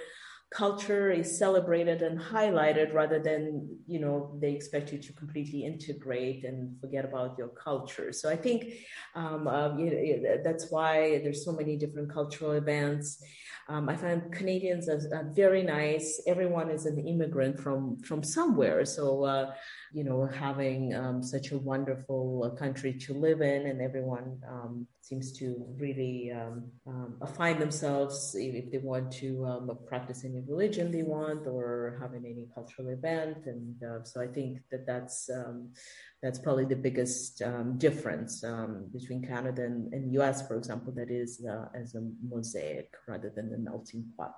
culture 0.53 1.13
is 1.13 1.39
celebrated 1.39 2.03
and 2.03 2.19
highlighted 2.19 2.93
rather 2.93 3.21
than 3.21 3.69
you 3.87 4.01
know 4.01 4.37
they 4.41 4.53
expect 4.53 4.93
you 4.93 4.99
to 4.99 5.13
completely 5.13 5.65
integrate 5.65 6.45
and 6.45 6.77
forget 6.81 7.05
about 7.05 7.39
your 7.39 7.49
culture 7.51 8.13
so 8.13 8.29
i 8.29 8.35
think 8.35 8.65
um, 9.15 9.47
uh, 9.47 9.77
you 9.77 10.21
know, 10.21 10.39
that's 10.43 10.69
why 10.71 11.21
there's 11.23 11.45
so 11.45 11.53
many 11.53 11.77
different 11.77 12.13
cultural 12.13 12.53
events 12.53 13.23
um, 13.71 13.89
I 13.89 13.97
find 13.97 14.33
Canadians 14.33 14.89
are, 14.89 15.01
are, 15.15 15.31
very 15.33 15.63
nice. 15.63 16.21
Everyone 16.27 16.71
is 16.71 16.87
an 16.87 16.99
immigrant 16.99 17.59
from 17.59 17.99
from 18.01 18.23
somewhere, 18.25 18.85
so 18.85 19.25
uh, 19.25 19.55
you 19.93 20.03
know, 20.03 20.27
having 20.27 20.93
um, 20.95 21.23
such 21.23 21.53
a 21.53 21.59
wonderful 21.59 22.25
uh, 22.45 22.59
country 22.59 22.93
to 23.07 23.15
live 23.15 23.41
in, 23.41 23.67
and 23.67 23.81
everyone 23.81 24.41
um, 24.49 24.89
seems 25.03 25.33
to 25.39 25.65
really 25.79 26.33
um, 26.33 26.65
um, 26.87 27.15
find 27.37 27.61
themselves 27.61 28.35
if, 28.37 28.73
they 28.73 28.79
want 28.79 29.13
to 29.13 29.45
um, 29.47 29.79
practice 29.87 30.25
any 30.25 30.41
religion 30.49 30.91
they 30.91 31.05
want 31.05 31.47
or 31.47 31.97
having 32.01 32.25
any 32.27 32.47
cultural 32.53 32.89
event, 32.89 33.47
and 33.47 33.81
uh, 33.85 34.03
so 34.03 34.21
I 34.21 34.27
think 34.27 34.59
that 34.73 34.85
that's 34.85 35.31
that's 36.23 36.39
probably 36.39 36.67
the 36.67 36.77
biggest 36.77 37.41
um, 37.43 37.79
difference 37.79 38.45
um, 38.45 38.87
between 38.93 39.27
Canada 39.27 39.65
and, 39.65 39.93
and 39.95 40.13
US, 40.15 40.47
for 40.47 40.57
example, 40.57 40.93
that 40.97 41.11
is 41.11 41.45
uh, 41.49 41.67
as 41.75 41.95
a 41.95 42.03
mosaic 42.23 42.93
rather 43.09 43.33
than 43.35 43.53
a 43.55 43.59
melting 43.59 44.05
pot. 44.17 44.35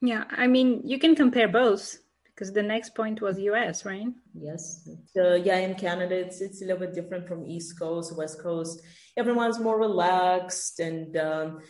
Yeah, 0.00 0.24
I 0.30 0.46
mean, 0.46 0.82
you 0.84 0.98
can 0.98 1.16
compare 1.16 1.48
both 1.48 1.98
because 2.24 2.52
the 2.52 2.62
next 2.62 2.94
point 2.94 3.20
was 3.20 3.38
US, 3.40 3.84
right? 3.84 4.06
Yes. 4.34 4.88
So 5.06 5.34
yeah, 5.34 5.58
in 5.58 5.74
Canada, 5.74 6.14
it's 6.14 6.40
it's 6.40 6.62
a 6.62 6.66
little 6.66 6.86
bit 6.86 6.94
different 6.94 7.26
from 7.26 7.44
East 7.44 7.78
Coast, 7.78 8.16
West 8.16 8.40
Coast. 8.40 8.80
Everyone's 9.16 9.58
more 9.58 9.78
relaxed 9.78 10.78
and 10.78 11.16
um, 11.16 11.60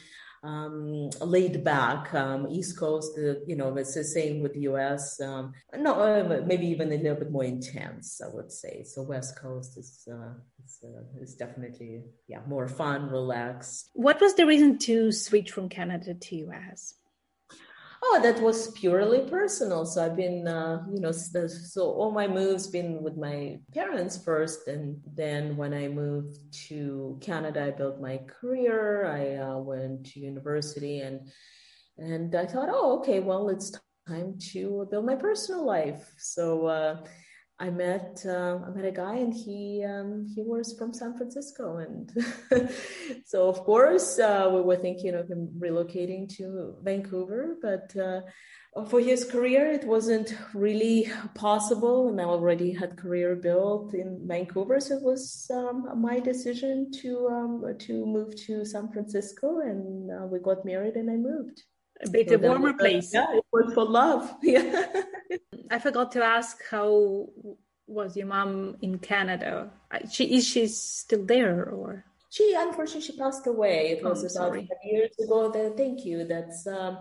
um, 0.42 1.10
laid 1.20 1.64
back. 1.64 2.14
Um, 2.14 2.48
East 2.48 2.78
Coast, 2.78 3.18
uh, 3.18 3.34
you 3.46 3.56
know, 3.56 3.76
it's 3.76 3.94
the 3.94 4.04
same 4.04 4.40
with 4.42 4.54
the 4.54 4.60
US. 4.60 5.20
Um, 5.20 5.52
no, 5.76 5.94
uh, 5.94 6.42
maybe 6.46 6.66
even 6.66 6.92
a 6.92 6.96
little 6.96 7.16
bit 7.16 7.30
more 7.30 7.44
intense, 7.44 8.20
I 8.24 8.28
would 8.34 8.52
say. 8.52 8.84
So 8.84 9.02
West 9.02 9.38
Coast 9.38 9.76
is, 9.76 10.06
uh, 10.10 10.34
is, 10.64 10.84
uh, 10.84 11.22
is 11.22 11.34
definitely, 11.34 12.02
yeah, 12.26 12.40
more 12.46 12.68
fun, 12.68 13.08
relaxed. 13.10 13.90
What 13.94 14.20
was 14.20 14.34
the 14.34 14.46
reason 14.46 14.78
to 14.78 15.12
switch 15.12 15.50
from 15.50 15.68
Canada 15.68 16.14
to 16.14 16.36
US? 16.36 16.94
Oh, 18.02 18.20
that 18.22 18.40
was 18.40 18.70
purely 18.72 19.22
personal. 19.28 19.84
So 19.84 20.04
I've 20.04 20.16
been, 20.16 20.46
uh, 20.46 20.84
you 20.92 21.00
know, 21.00 21.10
so 21.12 21.82
all 21.90 22.12
my 22.12 22.28
moves 22.28 22.66
been 22.68 23.02
with 23.02 23.16
my 23.16 23.58
parents 23.74 24.22
first, 24.22 24.68
and 24.68 25.00
then 25.14 25.56
when 25.56 25.74
I 25.74 25.88
moved 25.88 26.38
to 26.68 27.18
Canada, 27.20 27.64
I 27.64 27.70
built 27.70 28.00
my 28.00 28.18
career. 28.18 29.06
I 29.06 29.36
uh, 29.36 29.58
went 29.58 30.06
to 30.12 30.20
university, 30.20 31.00
and 31.00 31.28
and 31.98 32.34
I 32.36 32.46
thought, 32.46 32.68
oh, 32.70 32.98
okay, 33.00 33.18
well, 33.20 33.48
it's 33.48 33.72
time 34.06 34.38
to 34.52 34.86
build 34.90 35.04
my 35.04 35.16
personal 35.16 35.66
life. 35.66 36.12
So 36.18 36.66
uh, 36.66 37.04
I 37.60 37.70
met 37.70 38.24
uh, 38.24 38.58
I 38.66 38.70
met 38.70 38.84
a 38.84 38.92
guy 38.92 39.16
and 39.16 39.34
he 39.34 39.84
um, 39.84 40.26
he 40.32 40.42
was 40.42 40.74
from 40.78 40.92
San 40.92 41.16
Francisco 41.16 41.78
and 41.78 42.08
so 43.26 43.48
of 43.48 43.64
course 43.64 44.18
uh, 44.20 44.48
we 44.54 44.60
were 44.60 44.76
thinking 44.76 45.14
of 45.14 45.28
him 45.28 45.48
relocating 45.58 46.28
to 46.36 46.76
Vancouver 46.82 47.56
but 47.60 47.96
uh, 47.96 48.20
for 48.86 49.00
his 49.00 49.24
career 49.24 49.72
it 49.72 49.84
wasn't 49.84 50.36
really 50.54 51.10
possible 51.34 52.08
and 52.08 52.20
I 52.20 52.24
already 52.24 52.72
had 52.72 52.96
career 52.96 53.34
built 53.34 53.92
in 53.92 54.20
Vancouver 54.24 54.78
so 54.78 54.96
it 54.96 55.02
was 55.02 55.50
um, 55.52 56.00
my 56.00 56.20
decision 56.20 56.92
to 57.02 57.28
um, 57.28 57.74
to 57.86 58.06
move 58.06 58.36
to 58.46 58.64
San 58.64 58.92
Francisco 58.92 59.58
and 59.60 60.10
uh, 60.12 60.26
we 60.26 60.38
got 60.38 60.64
married 60.64 60.94
and 60.94 61.10
I 61.10 61.16
moved. 61.16 61.64
A 62.06 62.08
bit 62.08 62.28
so 62.28 62.36
a 62.36 62.38
warmer 62.38 62.74
place. 62.74 63.12
Yeah, 63.12 63.26
it 63.34 63.44
was 63.52 63.74
for 63.74 63.84
love. 63.84 64.32
Yeah. 64.44 64.86
I 65.70 65.78
forgot 65.78 66.12
to 66.12 66.22
ask 66.22 66.58
how 66.70 67.28
was 67.86 68.16
your 68.16 68.26
mom 68.26 68.76
in 68.82 68.98
Canada? 68.98 69.70
She 70.10 70.36
is 70.36 70.46
she 70.46 70.66
still 70.68 71.24
there 71.24 71.64
or? 71.64 72.04
She 72.30 72.54
unfortunately 72.56 73.02
she 73.02 73.16
passed 73.16 73.46
away. 73.46 73.90
It 73.90 74.04
was 74.04 74.36
oh, 74.36 74.46
about 74.46 74.68
years 74.84 75.12
ago. 75.18 75.50
That 75.50 75.76
thank 75.76 76.04
you. 76.04 76.24
That's 76.24 76.66
um, 76.66 76.98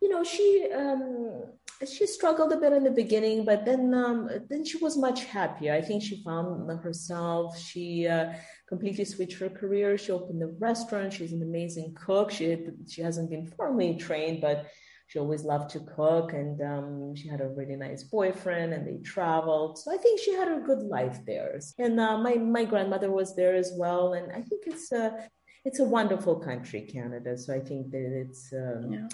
you 0.00 0.08
know 0.08 0.22
she 0.22 0.68
um, 0.74 1.42
she 1.86 2.06
struggled 2.06 2.52
a 2.52 2.56
bit 2.56 2.72
in 2.72 2.84
the 2.84 2.90
beginning, 2.90 3.44
but 3.44 3.64
then 3.64 3.92
um, 3.92 4.30
then 4.48 4.64
she 4.64 4.78
was 4.78 4.96
much 4.96 5.24
happier. 5.24 5.74
I 5.74 5.82
think 5.82 6.02
she 6.02 6.22
found 6.22 6.70
herself. 6.80 7.58
She 7.58 8.06
uh, 8.06 8.32
completely 8.68 9.04
switched 9.04 9.38
her 9.40 9.48
career. 9.48 9.98
She 9.98 10.12
opened 10.12 10.42
a 10.42 10.46
restaurant. 10.46 11.12
She's 11.12 11.32
an 11.32 11.42
amazing 11.42 11.94
cook. 11.94 12.30
She 12.30 12.56
she 12.88 13.02
hasn't 13.02 13.30
been 13.30 13.46
formally 13.46 13.96
trained, 13.96 14.40
but 14.40 14.66
she 15.08 15.18
always 15.18 15.42
loved 15.42 15.70
to 15.70 15.80
cook 15.80 16.34
and 16.34 16.60
um, 16.60 17.16
she 17.16 17.28
had 17.28 17.40
a 17.40 17.48
really 17.48 17.76
nice 17.76 18.04
boyfriend 18.04 18.74
and 18.74 18.86
they 18.86 19.02
traveled. 19.02 19.78
So 19.78 19.92
i 19.92 19.96
think 19.96 20.20
she 20.20 20.34
had 20.34 20.48
a 20.48 20.60
good 20.60 20.82
life 20.82 21.18
there. 21.26 21.58
And 21.78 21.98
uh, 21.98 22.18
my, 22.18 22.34
my 22.34 22.64
grandmother 22.64 23.10
was 23.10 23.34
there 23.34 23.56
as 23.56 23.72
well. 23.74 24.12
And 24.12 24.30
i 24.32 24.42
think 24.42 24.62
it's 24.66 24.92
a 24.92 25.28
it's 25.64 25.80
a 25.80 25.84
wonderful 25.84 26.36
country 26.36 26.82
canada. 26.82 27.36
So 27.38 27.54
i 27.54 27.60
think 27.60 27.90
that 27.90 28.10
it's 28.22 28.52
um, 28.52 28.92
yeah. 28.92 29.08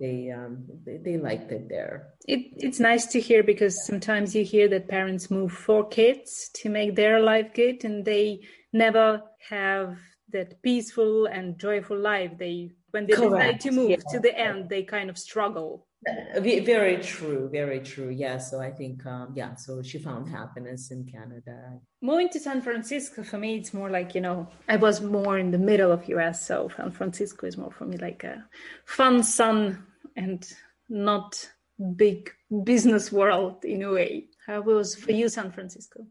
they, 0.00 0.30
um, 0.32 0.66
they 0.84 0.96
they 0.96 1.16
liked 1.16 1.52
it 1.52 1.68
there. 1.68 2.08
It, 2.26 2.40
it's 2.56 2.80
nice 2.80 3.06
to 3.12 3.20
hear 3.20 3.44
because 3.44 3.86
sometimes 3.86 4.34
you 4.34 4.44
hear 4.44 4.66
that 4.68 4.88
parents 4.88 5.30
move 5.30 5.52
for 5.52 5.86
kids 5.86 6.50
to 6.54 6.68
make 6.68 6.96
their 6.96 7.20
life 7.20 7.54
good 7.54 7.84
and 7.84 8.04
they 8.04 8.40
never 8.72 9.22
have 9.48 9.96
that 10.32 10.60
peaceful 10.62 11.26
and 11.26 11.58
joyful 11.58 11.98
life. 11.98 12.32
They 12.36 12.72
when 12.92 13.06
they 13.06 13.14
Correct. 13.14 13.32
decide 13.32 13.60
to 13.60 13.70
move 13.70 13.90
yeah. 13.90 13.96
to 14.10 14.20
the 14.20 14.36
end 14.38 14.68
they 14.68 14.82
kind 14.82 15.10
of 15.10 15.18
struggle. 15.18 15.86
Uh, 16.08 16.40
very 16.40 16.96
true 16.96 17.48
very 17.52 17.80
true. 17.80 18.10
Yeah 18.10 18.38
so 18.38 18.60
i 18.60 18.70
think 18.70 19.04
um, 19.06 19.32
yeah 19.34 19.54
so 19.54 19.82
she 19.82 19.98
found 19.98 20.28
happiness 20.28 20.90
in 20.90 21.04
canada. 21.04 21.78
Moving 22.00 22.28
to 22.30 22.40
san 22.40 22.62
francisco 22.62 23.22
for 23.22 23.38
me 23.38 23.56
it's 23.56 23.74
more 23.74 23.90
like 23.90 24.14
you 24.14 24.20
know 24.20 24.48
i 24.68 24.76
was 24.76 25.00
more 25.00 25.38
in 25.38 25.50
the 25.50 25.58
middle 25.58 25.92
of 25.92 26.08
us 26.08 26.46
so 26.46 26.70
san 26.76 26.90
francisco 26.90 27.46
is 27.46 27.58
more 27.58 27.70
for 27.70 27.84
me 27.84 27.98
like 27.98 28.24
a 28.24 28.44
fun 28.86 29.22
sun 29.22 29.84
and 30.16 30.52
not 30.88 31.48
big 31.96 32.30
business 32.64 33.10
world 33.12 33.64
in 33.64 33.82
a 33.82 33.90
way. 33.90 34.26
How 34.46 34.60
was 34.60 34.94
for 34.94 35.12
you 35.12 35.28
san 35.28 35.50
francisco 35.52 36.06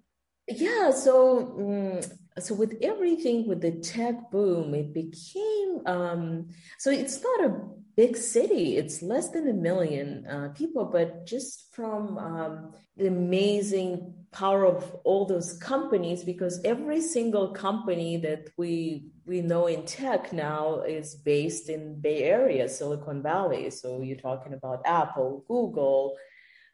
yeah 0.50 0.92
so 0.92 1.56
um, 1.58 2.42
so 2.42 2.54
with 2.54 2.78
everything 2.82 3.48
with 3.48 3.62
the 3.62 3.72
tech 3.72 4.32
boom 4.32 4.74
it 4.74 4.94
became 4.94 5.82
um, 5.86 6.48
so 6.78 6.92
it's 6.92 7.22
not 7.24 7.46
a 7.46 7.62
big 8.00 8.16
city. 8.16 8.78
It's 8.78 9.02
less 9.02 9.28
than 9.32 9.50
a 9.50 9.54
million 9.54 10.26
uh, 10.26 10.50
people 10.56 10.86
but 10.86 11.26
just 11.26 11.68
from 11.76 12.18
um, 12.18 12.72
the 12.96 13.08
amazing 13.08 14.14
power 14.32 14.64
of 14.66 14.96
all 15.04 15.26
those 15.26 15.58
companies 15.58 16.24
because 16.24 16.62
every 16.64 17.02
single 17.02 17.50
company 17.50 18.16
that 18.18 18.44
we 18.58 19.10
we 19.26 19.42
know 19.42 19.68
in 19.68 19.84
tech 19.86 20.32
now 20.32 20.82
is 20.82 21.16
based 21.16 21.68
in 21.68 22.00
bay 22.00 22.24
area 22.24 22.70
silicon 22.70 23.22
valley. 23.22 23.70
So 23.70 24.02
you're 24.02 24.26
talking 24.30 24.54
about 24.54 24.86
apple 24.86 25.44
google 25.50 26.16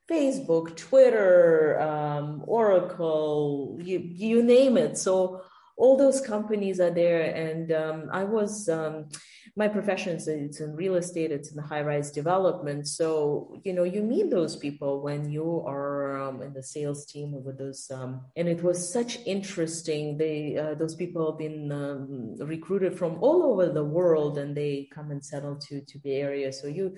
Facebook, 0.09 0.75
Twitter, 0.75 1.79
um, 1.79 2.43
Oracle, 2.45 3.79
you, 3.81 3.99
you 3.99 4.43
name 4.43 4.77
it. 4.77 4.97
So 4.97 5.41
all 5.77 5.97
those 5.97 6.21
companies 6.21 6.79
are 6.79 6.91
there. 6.91 7.23
And 7.35 7.71
um, 7.71 8.09
I 8.11 8.23
was, 8.23 8.69
um, 8.69 9.09
my 9.57 9.67
profession 9.67 10.15
is 10.15 10.27
it's 10.27 10.59
in 10.59 10.75
real 10.75 10.95
estate, 10.95 11.31
it's 11.31 11.49
in 11.49 11.55
the 11.57 11.61
high 11.61 11.81
rise 11.81 12.11
development. 12.11 12.87
So, 12.87 13.59
you 13.63 13.73
know, 13.73 13.83
you 13.83 14.01
meet 14.01 14.29
those 14.29 14.55
people 14.55 15.01
when 15.01 15.29
you 15.29 15.63
are 15.65 16.21
um, 16.21 16.41
in 16.41 16.53
the 16.53 16.63
sales 16.63 17.05
team 17.05 17.43
with 17.43 17.57
those. 17.57 17.89
Um, 17.91 18.21
and 18.35 18.47
it 18.47 18.63
was 18.63 18.91
such 18.91 19.19
interesting. 19.25 20.17
They, 20.17 20.57
uh, 20.57 20.75
those 20.75 20.95
people 20.95 21.31
have 21.31 21.39
been 21.39 21.71
um, 21.71 22.35
recruited 22.37 22.97
from 22.97 23.17
all 23.21 23.43
over 23.43 23.69
the 23.69 23.83
world 23.83 24.37
and 24.37 24.55
they 24.55 24.87
come 24.93 25.11
and 25.11 25.23
settle 25.23 25.55
to, 25.67 25.81
to 25.81 25.99
the 25.99 26.13
area. 26.13 26.53
So 26.53 26.67
you, 26.67 26.95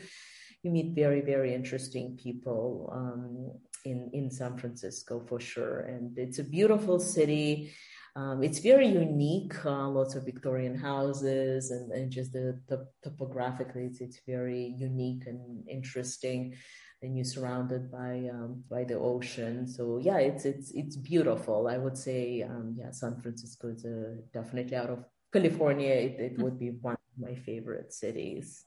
you 0.64 0.72
meet 0.72 0.96
very 0.96 1.22
very 1.22 1.54
interesting 1.54 2.18
people 2.22 2.90
um, 2.94 3.52
in 3.86 4.10
in 4.14 4.32
San 4.32 4.58
Francisco 4.58 5.24
for 5.28 5.40
sure, 5.40 5.80
and 5.82 6.18
it's 6.18 6.40
a 6.40 6.44
beautiful 6.44 7.00
city. 7.00 7.74
Um, 8.16 8.42
it's 8.42 8.58
very 8.58 8.88
unique. 8.88 9.64
Uh, 9.64 9.88
lots 9.90 10.16
of 10.16 10.26
Victorian 10.26 10.76
houses, 10.76 11.70
and, 11.70 11.92
and 11.92 12.12
just 12.12 12.34
the, 12.34 12.60
the 12.68 12.88
topographically, 13.04 13.86
it's, 13.86 14.02
it's 14.02 14.20
very 14.26 14.74
unique 14.76 15.28
and 15.28 15.70
interesting. 15.70 16.56
And 17.04 17.16
you're 17.16 17.26
surrounded 17.26 17.92
by 17.92 18.28
um, 18.34 18.64
by 18.72 18.84
the 18.84 18.96
ocean, 18.96 19.68
so 19.68 20.00
yeah, 20.02 20.18
it's 20.18 20.46
it's 20.46 20.72
it's 20.72 20.96
beautiful. 20.96 21.68
I 21.68 21.78
would 21.78 21.96
say, 21.96 22.42
um, 22.42 22.76
yeah, 22.76 22.90
San 22.90 23.22
Francisco 23.22 23.68
is 23.70 23.86
a, 23.86 24.18
definitely 24.34 24.76
out 24.76 24.90
of 24.90 25.06
California. 25.32 25.94
It, 25.94 26.20
it 26.20 26.40
would 26.40 26.58
be 26.58 26.72
one 26.82 26.96
of 26.96 27.22
my 27.22 27.36
favorite 27.36 27.94
cities. 27.94 28.67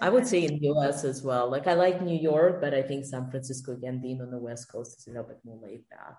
I 0.00 0.08
would 0.08 0.26
say 0.26 0.44
in 0.44 0.58
the 0.58 0.68
US 0.68 1.04
as 1.04 1.22
well. 1.22 1.50
Like 1.50 1.66
I 1.66 1.74
like 1.74 2.02
New 2.02 2.18
York, 2.18 2.60
but 2.60 2.74
I 2.74 2.82
think 2.82 3.04
San 3.04 3.30
Francisco 3.30 3.72
again 3.72 4.00
being 4.00 4.20
on 4.20 4.30
the 4.30 4.38
West 4.38 4.70
Coast 4.70 4.98
is 4.98 5.06
a 5.06 5.10
little 5.10 5.28
bit 5.28 5.40
more 5.44 5.58
laid 5.62 5.88
back. 5.88 6.16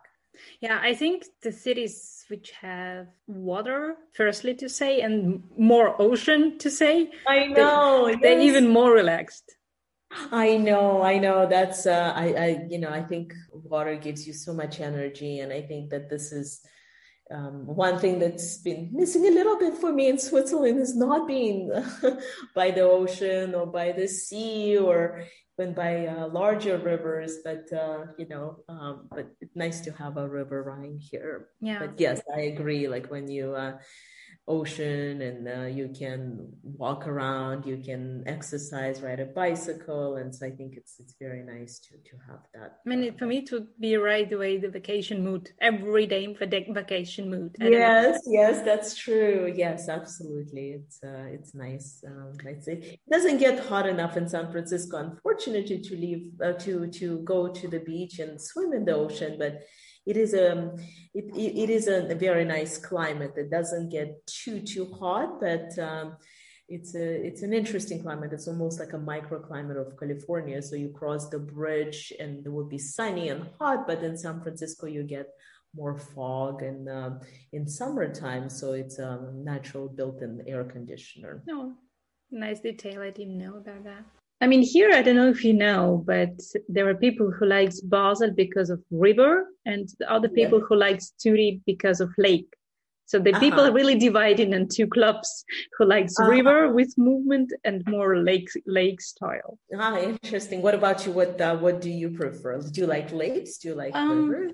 Yeah, 0.60 0.80
I 0.82 0.94
think 0.94 1.26
the 1.42 1.52
cities 1.52 2.26
which 2.30 2.52
have 2.52 3.08
water, 3.28 3.96
firstly 4.14 4.54
to 4.56 4.70
say, 4.70 5.02
and 5.02 5.44
more 5.58 6.02
ocean 6.02 6.58
to 6.60 6.70
say, 6.70 7.12
I 7.28 7.48
know 7.48 8.06
they, 8.06 8.12
yes. 8.14 8.20
they're 8.22 8.40
even 8.40 8.68
more 8.70 8.92
relaxed. 8.92 9.56
I 10.32 10.58
know, 10.58 11.02
I 11.02 11.20
know. 11.20 11.48
That's 11.48 11.86
uh, 11.86 12.14
I, 12.16 12.26
I, 12.34 12.66
you 12.70 12.80
know, 12.80 12.90
I 12.90 13.02
think 13.02 13.34
water 13.52 13.96
gives 13.96 14.28
you 14.28 14.34
so 14.34 14.54
much 14.54 14.80
energy, 14.80 15.40
and 15.40 15.54
I 15.54 15.62
think 15.62 15.90
that 15.92 16.10
this 16.10 16.32
is 16.32 16.62
um, 17.32 17.66
one 17.66 18.00
thing 18.00 18.20
that's 18.20 18.58
been 18.58 18.90
missing 18.92 19.26
a 19.26 19.32
little 19.32 19.58
bit 19.58 19.76
for 19.76 19.92
me 19.92 20.10
in 20.10 20.20
Switzerland 20.20 20.80
is 20.80 20.96
not 20.96 21.28
being 21.28 21.72
by 22.56 22.72
the 22.72 22.82
ocean 22.82 23.56
or 23.56 23.66
by 23.66 23.92
the 23.92 24.08
sea 24.08 24.78
or 24.78 25.24
even 25.58 25.74
by 25.74 26.08
uh, 26.08 26.28
larger 26.28 26.78
rivers. 26.78 27.38
But 27.44 27.72
uh, 27.72 28.08
you 28.18 28.28
know, 28.28 28.64
um, 28.68 29.08
but 29.10 29.28
it's 29.40 29.56
nice 29.56 29.82
to 29.82 29.92
have 29.94 30.18
a 30.18 30.28
river 30.28 30.64
Rhine 30.64 31.00
here. 31.00 31.50
Yeah. 31.60 31.80
But 31.80 32.00
yes, 32.00 32.22
I 32.36 32.42
agree. 32.42 32.88
Like 32.88 33.10
when 33.10 33.30
you 33.30 33.56
uh, 33.56 33.78
ocean 34.58 35.22
and 35.28 35.42
uh, 35.48 35.68
you 35.80 35.88
can 36.02 36.20
walk 36.84 37.02
around 37.08 37.66
you 37.72 37.78
can 37.78 38.04
exercise 38.36 38.96
ride 39.02 39.22
a 39.28 39.30
bicycle 39.42 40.10
and 40.20 40.30
so 40.36 40.46
i 40.46 40.52
think 40.58 40.72
it's 40.80 40.94
it's 41.02 41.16
very 41.26 41.44
nice 41.56 41.74
to 41.86 41.94
to 42.10 42.16
have 42.28 42.42
that. 42.56 42.70
I 42.86 42.90
mean 42.90 43.02
for 43.20 43.28
me 43.32 43.38
it 43.44 43.52
would 43.54 43.70
be 43.80 43.96
right 44.12 44.32
away 44.38 44.52
the 44.58 44.72
vacation 44.80 45.18
mood 45.28 45.44
every 45.72 46.06
day 46.16 46.24
for 46.38 46.46
the 46.46 46.60
vacation 46.82 47.24
mood 47.34 47.52
yes 47.60 48.20
yes 48.40 48.56
that's 48.70 48.92
true. 49.04 49.38
Yes 49.64 49.90
absolutely. 50.00 50.66
It's 50.78 50.98
uh, 51.12 51.26
it's 51.36 51.52
nice 51.68 51.88
um, 52.12 52.32
i'd 52.48 52.64
say 52.68 52.76
it 52.96 53.00
doesn't 53.16 53.40
get 53.46 53.56
hot 53.72 53.86
enough 53.96 54.14
in 54.20 54.26
san 54.34 54.48
francisco 54.52 54.96
unfortunately 55.08 55.80
to 55.88 55.94
leave 56.06 56.26
uh, 56.46 56.54
to 56.66 56.74
to 57.00 57.08
go 57.34 57.40
to 57.60 57.66
the 57.74 57.82
beach 57.92 58.16
and 58.24 58.42
swim 58.50 58.72
in 58.78 58.84
the 58.86 58.96
ocean 59.04 59.32
but 59.44 59.54
it 60.06 60.18
is 60.18 60.34
a 60.34 60.52
um, 60.54 60.76
it, 61.14 61.26
it 61.36 61.70
is 61.70 61.88
a, 61.88 62.16
very 62.16 62.46
nice 62.46 62.78
climate. 62.78 63.36
That 63.36 63.52
doesn't 63.52 63.90
get 63.90 64.26
too 64.26 64.62
too 64.62 64.86
hot 64.86 65.40
but 65.40 65.78
um, 65.80 66.18
it's 66.68 66.96
a 66.96 67.26
it's 67.28 67.42
an 67.44 67.54
interesting 67.54 68.02
climate. 68.02 68.34
It's 68.34 68.48
almost 68.48 68.80
like 68.80 68.94
a 68.94 68.98
microclimate 68.98 69.80
of 69.80 69.98
california. 70.00 70.62
So 70.62 70.76
you 70.76 70.90
cross 70.90 71.30
the 71.30 71.40
bridge 71.40 72.14
and 72.20 72.46
it 72.46 72.50
will 72.50 72.68
be 72.68 72.78
sunny 72.78 73.30
and 73.30 73.48
hot 73.60 73.88
but 73.88 74.04
in 74.04 74.18
san 74.18 74.42
francisco 74.42 74.88
you 74.88 75.04
get 75.04 75.28
more 75.74 75.98
fog 75.98 76.64
and 76.64 76.90
uh, 76.90 77.12
in 77.54 77.68
summertime. 77.68 78.50
So 78.50 78.74
it's 78.74 79.00
a 79.00 79.32
natural 79.34 79.88
built-in 79.88 80.44
air 80.48 80.64
conditioner. 80.64 81.44
No 81.46 81.74
nice 82.32 82.62
detail. 82.62 83.02
I 83.02 83.10
didn't 83.10 83.38
know 83.38 83.58
about 83.58 83.84
that 83.84 84.06
I 84.42 84.48
mean, 84.48 84.64
here, 84.64 84.90
I 84.92 85.04
don't 85.04 85.16
know 85.16 85.30
if 85.30 85.44
you 85.44 85.54
know, 85.54 86.04
but 86.08 86.32
there 86.68 86.90
are 86.90 86.96
people 86.96 87.30
who 87.32 87.46
likes 87.46 87.80
Basel 87.80 88.32
because 88.32 88.72
of 88.72 88.82
river 88.90 89.46
and 89.68 89.88
other 90.08 90.30
people 90.30 90.58
yeah. 90.58 90.66
who 90.68 90.76
likes 90.76 91.14
Zurich 91.22 91.60
because 91.68 92.02
of 92.02 92.10
lake. 92.18 92.52
So 93.06 93.20
the 93.20 93.32
uh-huh. 93.32 93.40
people 93.40 93.72
really 93.72 94.00
divided 94.00 94.52
in 94.52 94.68
two 94.68 94.88
clubs 94.88 95.46
who 95.78 95.86
likes 95.86 96.18
uh-huh. 96.18 96.30
river 96.30 96.74
with 96.74 96.92
movement 96.98 97.54
and 97.66 97.84
more 97.86 98.18
lake 98.18 98.50
lake 98.66 99.02
style. 99.02 99.60
Ah, 99.78 99.98
interesting. 100.00 100.62
What 100.64 100.74
about 100.74 101.06
you? 101.06 101.12
What 101.12 101.40
uh, 101.40 101.58
what 101.58 101.82
do 101.82 101.92
you 101.92 102.10
prefer? 102.10 102.62
Do 102.62 102.82
you 102.82 102.88
like 102.88 103.12
lakes? 103.12 103.58
Do 103.60 103.68
you 103.70 103.76
like 103.76 103.94
um, 103.94 104.30
river? 104.30 104.54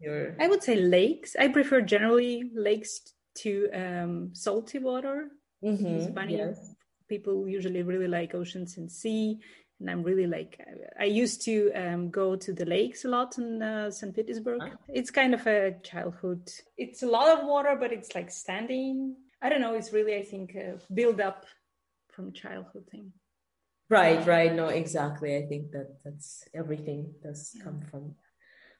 Your... 0.00 0.34
I 0.40 0.48
would 0.48 0.62
say 0.62 0.76
lakes. 0.76 1.36
I 1.38 1.48
prefer 1.48 1.82
generally 1.82 2.50
lakes 2.54 3.00
to 3.42 3.68
um, 3.74 4.30
salty 4.32 4.78
water. 4.78 5.28
Mm-hmm. 5.62 6.30
Yes 6.30 6.74
people 7.10 7.36
usually 7.56 7.82
really 7.82 8.08
like 8.08 8.34
oceans 8.34 8.78
and 8.78 8.90
sea 9.00 9.38
and 9.80 9.90
i'm 9.90 10.02
really 10.10 10.28
like 10.36 10.52
i 10.98 11.08
used 11.22 11.38
to 11.48 11.54
um, 11.82 12.08
go 12.20 12.36
to 12.36 12.52
the 12.52 12.64
lakes 12.64 13.04
a 13.04 13.08
lot 13.16 13.36
in 13.38 13.60
uh, 13.60 13.90
st 13.90 14.14
petersburg. 14.14 14.60
Huh? 14.62 14.76
it's 14.88 15.10
kind 15.20 15.34
of 15.34 15.42
a 15.46 15.74
childhood. 15.90 16.44
It's 16.84 17.02
a 17.02 17.10
lot 17.18 17.28
of 17.34 17.46
water 17.52 17.74
but 17.82 17.90
it's 17.96 18.14
like 18.14 18.30
standing. 18.44 19.16
I 19.42 19.48
don't 19.48 19.62
know 19.64 19.74
it's 19.80 19.92
really 19.96 20.14
i 20.22 20.24
think 20.32 20.46
a 20.54 20.66
build 20.98 21.18
up 21.28 21.40
from 22.14 22.32
childhood 22.32 22.86
thing. 22.92 23.06
Right 23.98 24.20
right. 24.34 24.52
No 24.62 24.66
exactly. 24.82 25.30
I 25.40 25.42
think 25.50 25.64
that 25.74 25.88
that's 26.04 26.28
everything 26.62 27.00
does 27.26 27.40
yeah. 27.54 27.64
come 27.64 27.78
from 27.90 28.04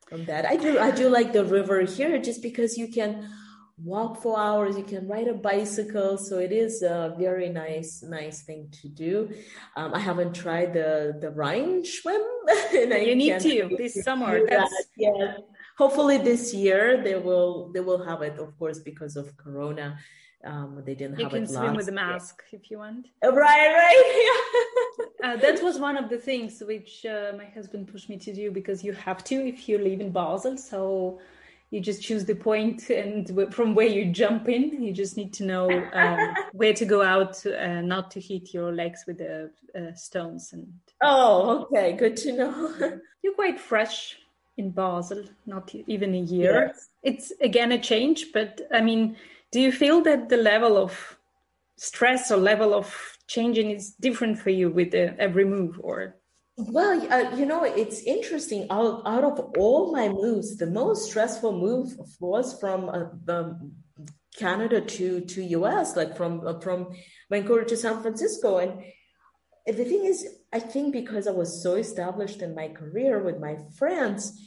from 0.08 0.20
that. 0.30 0.42
I 0.52 0.56
do 0.64 0.70
i 0.88 0.90
do 1.02 1.06
like 1.18 1.30
the 1.38 1.46
river 1.58 1.78
here 1.96 2.16
just 2.28 2.40
because 2.48 2.72
you 2.80 2.88
can 2.98 3.10
walk 3.84 4.20
for 4.22 4.38
hours 4.38 4.76
you 4.76 4.84
can 4.84 5.06
ride 5.08 5.28
a 5.28 5.34
bicycle 5.34 6.18
so 6.18 6.38
it 6.38 6.52
is 6.52 6.82
a 6.82 7.14
very 7.18 7.48
nice 7.48 8.02
nice 8.02 8.42
thing 8.42 8.68
to 8.70 8.88
do 8.88 9.30
um, 9.76 9.94
i 9.94 9.98
haven't 9.98 10.34
tried 10.34 10.72
the 10.72 11.16
the 11.20 11.30
rhine 11.30 11.84
swim 11.84 12.20
you 12.72 13.14
need 13.14 13.40
to 13.40 13.74
this 13.78 14.02
summer 14.04 14.44
that. 14.46 14.68
yeah 14.96 15.36
hopefully 15.78 16.18
this 16.18 16.52
year 16.52 17.02
they 17.02 17.16
will 17.16 17.70
they 17.72 17.80
will 17.80 18.04
have 18.04 18.22
it 18.22 18.38
of 18.38 18.56
course 18.58 18.78
because 18.78 19.16
of 19.16 19.36
corona 19.36 19.98
um, 20.42 20.82
they 20.86 20.94
didn't 20.94 21.18
you 21.18 21.24
have 21.24 21.34
it. 21.34 21.40
You 21.40 21.46
can 21.46 21.54
swim 21.54 21.74
with 21.76 21.88
a 21.88 21.92
mask 21.92 22.42
if 22.50 22.70
you 22.70 22.78
want. 22.78 23.08
Uh, 23.22 23.30
right, 23.32 23.74
right. 23.74 24.38
uh, 25.24 25.36
that 25.36 25.62
was 25.62 25.78
one 25.78 25.98
of 25.98 26.08
the 26.08 26.16
things 26.16 26.62
which 26.66 27.04
uh, 27.04 27.32
my 27.36 27.44
husband 27.44 27.88
pushed 27.88 28.08
me 28.08 28.16
to 28.16 28.32
do 28.32 28.50
because 28.50 28.82
you 28.82 28.94
have 28.94 29.22
to 29.24 29.34
if 29.34 29.68
you 29.68 29.76
live 29.76 30.00
in 30.00 30.10
Basel. 30.10 30.56
So 30.56 31.20
you 31.70 31.80
just 31.80 32.02
choose 32.02 32.24
the 32.24 32.34
point 32.34 32.90
and 32.90 33.54
from 33.54 33.74
where 33.74 33.86
you 33.86 34.12
jump 34.12 34.48
in. 34.48 34.82
You 34.82 34.92
just 34.92 35.16
need 35.16 35.32
to 35.34 35.44
know 35.44 35.70
um, 35.92 36.34
where 36.52 36.74
to 36.74 36.84
go 36.84 37.02
out 37.02 37.44
uh, 37.46 37.80
not 37.80 38.10
to 38.12 38.20
hit 38.20 38.52
your 38.52 38.72
legs 38.72 39.04
with 39.06 39.18
the 39.18 39.50
uh, 39.76 39.94
stones 39.94 40.52
and 40.52 40.66
oh 41.00 41.66
okay. 41.70 41.92
Good 41.92 42.16
to 42.18 42.32
know. 42.32 42.98
You're 43.22 43.34
quite 43.34 43.60
fresh 43.60 44.16
in 44.60 44.70
basel 44.70 45.24
not 45.46 45.74
even 45.86 46.14
a 46.14 46.20
year. 46.20 46.66
Yes. 46.66 46.88
it's 47.02 47.32
again 47.40 47.72
a 47.72 47.78
change 47.78 48.26
but 48.32 48.60
i 48.72 48.80
mean 48.80 49.16
do 49.52 49.58
you 49.60 49.72
feel 49.72 50.02
that 50.02 50.28
the 50.28 50.36
level 50.36 50.76
of 50.76 51.16
stress 51.76 52.30
or 52.30 52.36
level 52.36 52.74
of 52.74 52.86
changing 53.26 53.70
is 53.70 53.94
different 54.00 54.38
for 54.38 54.50
you 54.50 54.68
with 54.70 54.94
uh, 54.94 55.12
every 55.18 55.44
move 55.44 55.80
or 55.82 56.16
well, 56.68 57.12
uh, 57.12 57.36
you 57.36 57.46
know, 57.46 57.64
it's 57.64 58.02
interesting. 58.02 58.66
Out, 58.70 59.02
out 59.06 59.24
of 59.24 59.52
all 59.58 59.92
my 59.92 60.08
moves, 60.08 60.56
the 60.56 60.66
most 60.66 61.10
stressful 61.10 61.52
move 61.52 61.96
was 62.20 62.58
from 62.58 62.88
uh, 62.88 63.04
the 63.24 63.58
Canada 64.36 64.80
to 64.80 65.20
to 65.20 65.42
US, 65.42 65.96
like 65.96 66.16
from 66.16 66.46
uh, 66.46 66.60
from 66.60 66.88
Vancouver 67.30 67.64
to 67.64 67.76
San 67.76 68.00
Francisco. 68.02 68.58
And 68.58 68.82
the 69.66 69.84
thing 69.84 70.04
is, 70.04 70.26
I 70.52 70.60
think 70.60 70.92
because 70.92 71.26
I 71.26 71.32
was 71.32 71.62
so 71.62 71.74
established 71.74 72.42
in 72.42 72.54
my 72.54 72.68
career 72.68 73.22
with 73.22 73.38
my 73.38 73.56
friends, 73.76 74.40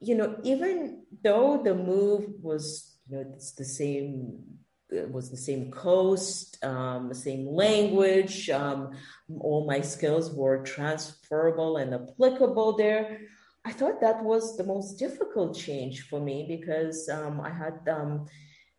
you 0.00 0.14
know, 0.16 0.36
even 0.42 1.04
though 1.22 1.62
the 1.62 1.74
move 1.74 2.26
was, 2.40 2.96
you 3.08 3.16
know, 3.16 3.24
it's 3.34 3.52
the 3.52 3.64
same 3.64 4.61
it 4.92 5.10
was 5.10 5.30
the 5.30 5.36
same 5.36 5.70
coast, 5.70 6.62
um, 6.64 7.08
the 7.08 7.14
same 7.14 7.46
language. 7.46 8.50
Um, 8.50 8.92
all 9.40 9.66
my 9.66 9.80
skills 9.80 10.32
were 10.32 10.62
transferable 10.62 11.78
and 11.78 11.94
applicable 11.94 12.76
there. 12.76 13.20
I 13.64 13.72
thought 13.72 14.00
that 14.00 14.22
was 14.22 14.56
the 14.56 14.64
most 14.64 14.98
difficult 14.98 15.56
change 15.56 16.02
for 16.08 16.20
me 16.20 16.44
because 16.48 17.08
um, 17.08 17.40
I 17.40 17.50
had 17.50 17.78
um, 17.88 18.26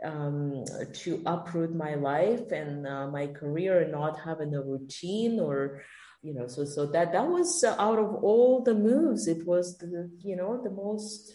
um, 0.04 0.66
to 0.94 1.22
uproot 1.26 1.74
my 1.74 1.96
life 1.96 2.52
and 2.52 2.86
uh, 2.86 3.08
my 3.08 3.28
career 3.28 3.82
and 3.82 3.92
not 3.92 4.20
having 4.20 4.54
a 4.54 4.62
routine 4.62 5.40
or 5.40 5.84
you 6.22 6.34
know 6.34 6.48
so 6.48 6.66
so 6.66 6.86
that 6.86 7.12
that 7.12 7.28
was 7.28 7.64
out 7.64 8.00
of 8.00 8.16
all 8.24 8.62
the 8.64 8.74
moves 8.74 9.28
it 9.28 9.46
was 9.46 9.78
the 9.78 10.10
you 10.20 10.36
know 10.36 10.62
the 10.64 10.70
most 10.70 11.32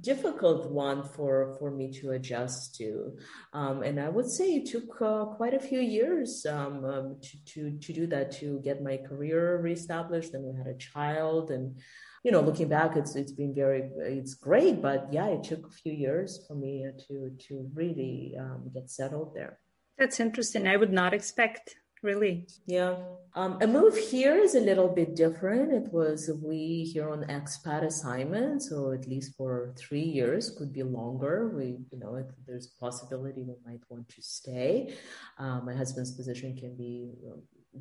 difficult 0.00 0.70
one 0.70 1.02
for 1.04 1.56
for 1.58 1.70
me 1.70 1.90
to 2.00 2.10
adjust 2.10 2.74
to. 2.76 3.16
Um, 3.52 3.82
and 3.82 4.00
i 4.00 4.08
would 4.08 4.28
say 4.28 4.56
it 4.56 4.66
took 4.66 5.00
uh, 5.00 5.24
quite 5.36 5.54
a 5.54 5.60
few 5.60 5.80
years 5.80 6.44
um, 6.46 6.84
um, 6.84 7.16
to, 7.22 7.38
to 7.52 7.78
to 7.78 7.92
do 7.92 8.06
that 8.08 8.32
to 8.40 8.60
get 8.64 8.82
my 8.82 8.96
career 8.96 9.60
reestablished 9.60 10.34
and 10.34 10.44
we 10.44 10.56
had 10.56 10.66
a 10.66 10.76
child 10.78 11.50
and 11.50 11.78
you 12.24 12.32
know 12.32 12.40
looking 12.40 12.68
back 12.68 12.96
it's 12.96 13.14
it's 13.14 13.32
been 13.32 13.54
very 13.54 13.90
it's 13.98 14.34
great 14.34 14.82
but 14.82 15.06
yeah 15.12 15.26
it 15.26 15.44
took 15.44 15.66
a 15.66 15.70
few 15.82 15.92
years 15.92 16.44
for 16.46 16.54
me 16.54 16.84
to 17.06 17.30
to 17.46 17.70
really 17.74 18.34
um, 18.38 18.70
get 18.74 18.90
settled 18.90 19.34
there. 19.34 19.58
That's 19.98 20.18
interesting. 20.18 20.66
I 20.66 20.76
would 20.76 20.92
not 20.92 21.14
expect 21.14 21.76
really. 22.04 22.46
Yeah. 22.66 22.96
Um, 23.36 23.58
a 23.60 23.66
move 23.66 23.96
here 23.96 24.36
is 24.36 24.54
a 24.54 24.60
little 24.60 24.88
bit 24.88 25.16
different. 25.16 25.72
It 25.72 25.92
was 25.92 26.30
we 26.40 26.88
here 26.92 27.10
on 27.10 27.24
expat 27.24 27.82
assignment, 27.82 28.62
so 28.62 28.92
at 28.92 29.08
least 29.08 29.34
for 29.36 29.74
three 29.76 30.04
years, 30.04 30.50
could 30.56 30.72
be 30.72 30.84
longer. 30.84 31.50
We, 31.52 31.78
you 31.90 31.98
know, 31.98 32.24
there's 32.46 32.68
a 32.68 32.80
possibility 32.80 33.42
we 33.42 33.56
might 33.66 33.80
want 33.88 34.08
to 34.10 34.22
stay. 34.22 34.94
Um, 35.38 35.64
my 35.66 35.74
husband's 35.74 36.12
position 36.12 36.56
can 36.56 36.76
be 36.76 37.10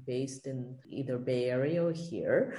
based 0.07 0.47
in 0.47 0.75
either 0.89 1.19
Bay 1.19 1.51
Area 1.51 1.85
or 1.85 1.93
here. 1.93 2.57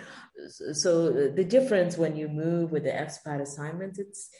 So 0.72 1.10
the 1.10 1.44
difference 1.44 1.98
when 1.98 2.14
you 2.14 2.28
move 2.28 2.70
with 2.70 2.84
the 2.84 2.90
expat 2.90 3.40
assignment, 3.40 3.98
it's 3.98 4.30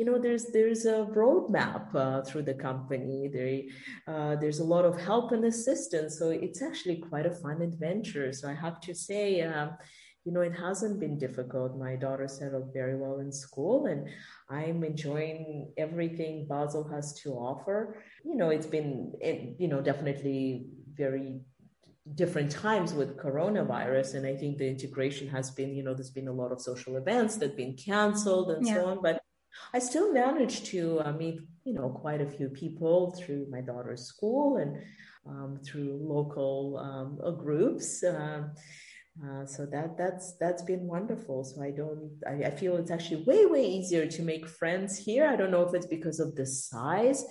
you 0.00 0.06
know 0.06 0.18
there's 0.18 0.46
there's 0.46 0.86
a 0.86 1.06
roadmap 1.20 1.94
uh, 1.94 2.22
through 2.22 2.44
the 2.50 2.54
company. 2.54 3.28
There 3.36 3.60
uh, 4.12 4.34
there's 4.40 4.60
a 4.60 4.70
lot 4.74 4.86
of 4.86 4.98
help 4.98 5.32
and 5.32 5.44
assistance 5.44 6.18
so 6.18 6.30
it's 6.30 6.62
actually 6.62 6.98
quite 7.10 7.26
a 7.26 7.38
fun 7.42 7.60
adventure. 7.60 8.32
So 8.32 8.48
i 8.48 8.54
have 8.54 8.80
to 8.86 8.94
say 8.94 9.42
um, 9.42 9.68
you 10.24 10.32
know 10.32 10.40
it 10.40 10.56
hasn't 10.66 11.00
been 11.04 11.18
difficult. 11.18 11.78
My 11.88 11.96
daughter 11.96 12.28
settled 12.28 12.72
very 12.72 12.96
well 13.02 13.18
in 13.24 13.30
school 13.30 13.78
and 13.90 14.00
i'm 14.58 14.78
enjoying 14.92 15.40
everything 15.86 16.46
basel 16.48 16.84
has 16.94 17.06
to 17.22 17.28
offer. 17.50 17.78
You 18.24 18.36
know 18.40 18.48
it's 18.56 18.70
been 18.78 19.12
it, 19.20 19.38
you 19.62 19.68
know 19.68 19.82
definitely 19.82 20.40
very 21.04 21.40
different 22.14 22.50
times 22.50 22.90
with 23.00 23.18
coronavirus 23.24 24.14
and 24.16 24.24
i 24.26 24.34
think 24.34 24.52
the 24.56 24.68
integration 24.74 25.28
has 25.28 25.46
been 25.58 25.70
you 25.76 25.82
know 25.84 25.94
there's 25.94 26.16
been 26.20 26.32
a 26.34 26.38
lot 26.42 26.50
of 26.50 26.58
social 26.70 26.96
events 26.96 27.36
that 27.36 27.50
have 27.50 27.56
been 27.64 27.76
canceled 27.76 28.50
and 28.50 28.66
yeah. 28.66 28.74
so 28.74 28.86
on 28.86 28.98
but 29.02 29.20
i 29.74 29.78
still 29.78 30.12
managed 30.12 30.66
to 30.66 31.00
uh, 31.00 31.12
meet 31.12 31.40
you 31.64 31.74
know 31.74 31.88
quite 31.88 32.20
a 32.20 32.30
few 32.30 32.48
people 32.48 33.10
through 33.18 33.46
my 33.50 33.60
daughter's 33.60 34.04
school 34.04 34.56
and 34.56 34.76
um, 35.26 35.60
through 35.64 35.98
local 36.00 36.78
um, 36.78 37.18
uh, 37.24 37.30
groups 37.30 38.02
uh, 38.02 38.42
uh, 39.22 39.44
so 39.44 39.66
that 39.66 39.98
that's 39.98 40.36
that's 40.38 40.62
been 40.62 40.86
wonderful. 40.86 41.44
So 41.44 41.62
I 41.62 41.72
don't 41.72 42.10
I, 42.26 42.46
I 42.46 42.50
feel 42.50 42.76
it's 42.76 42.92
actually 42.92 43.24
way 43.24 43.44
way 43.44 43.66
easier 43.66 44.06
to 44.06 44.22
make 44.22 44.48
friends 44.48 44.96
here. 44.96 45.26
I 45.26 45.36
don't 45.36 45.50
know 45.50 45.62
if 45.62 45.74
it's 45.74 45.86
because 45.86 46.20
of 46.20 46.36
the 46.36 46.46
size 46.46 47.26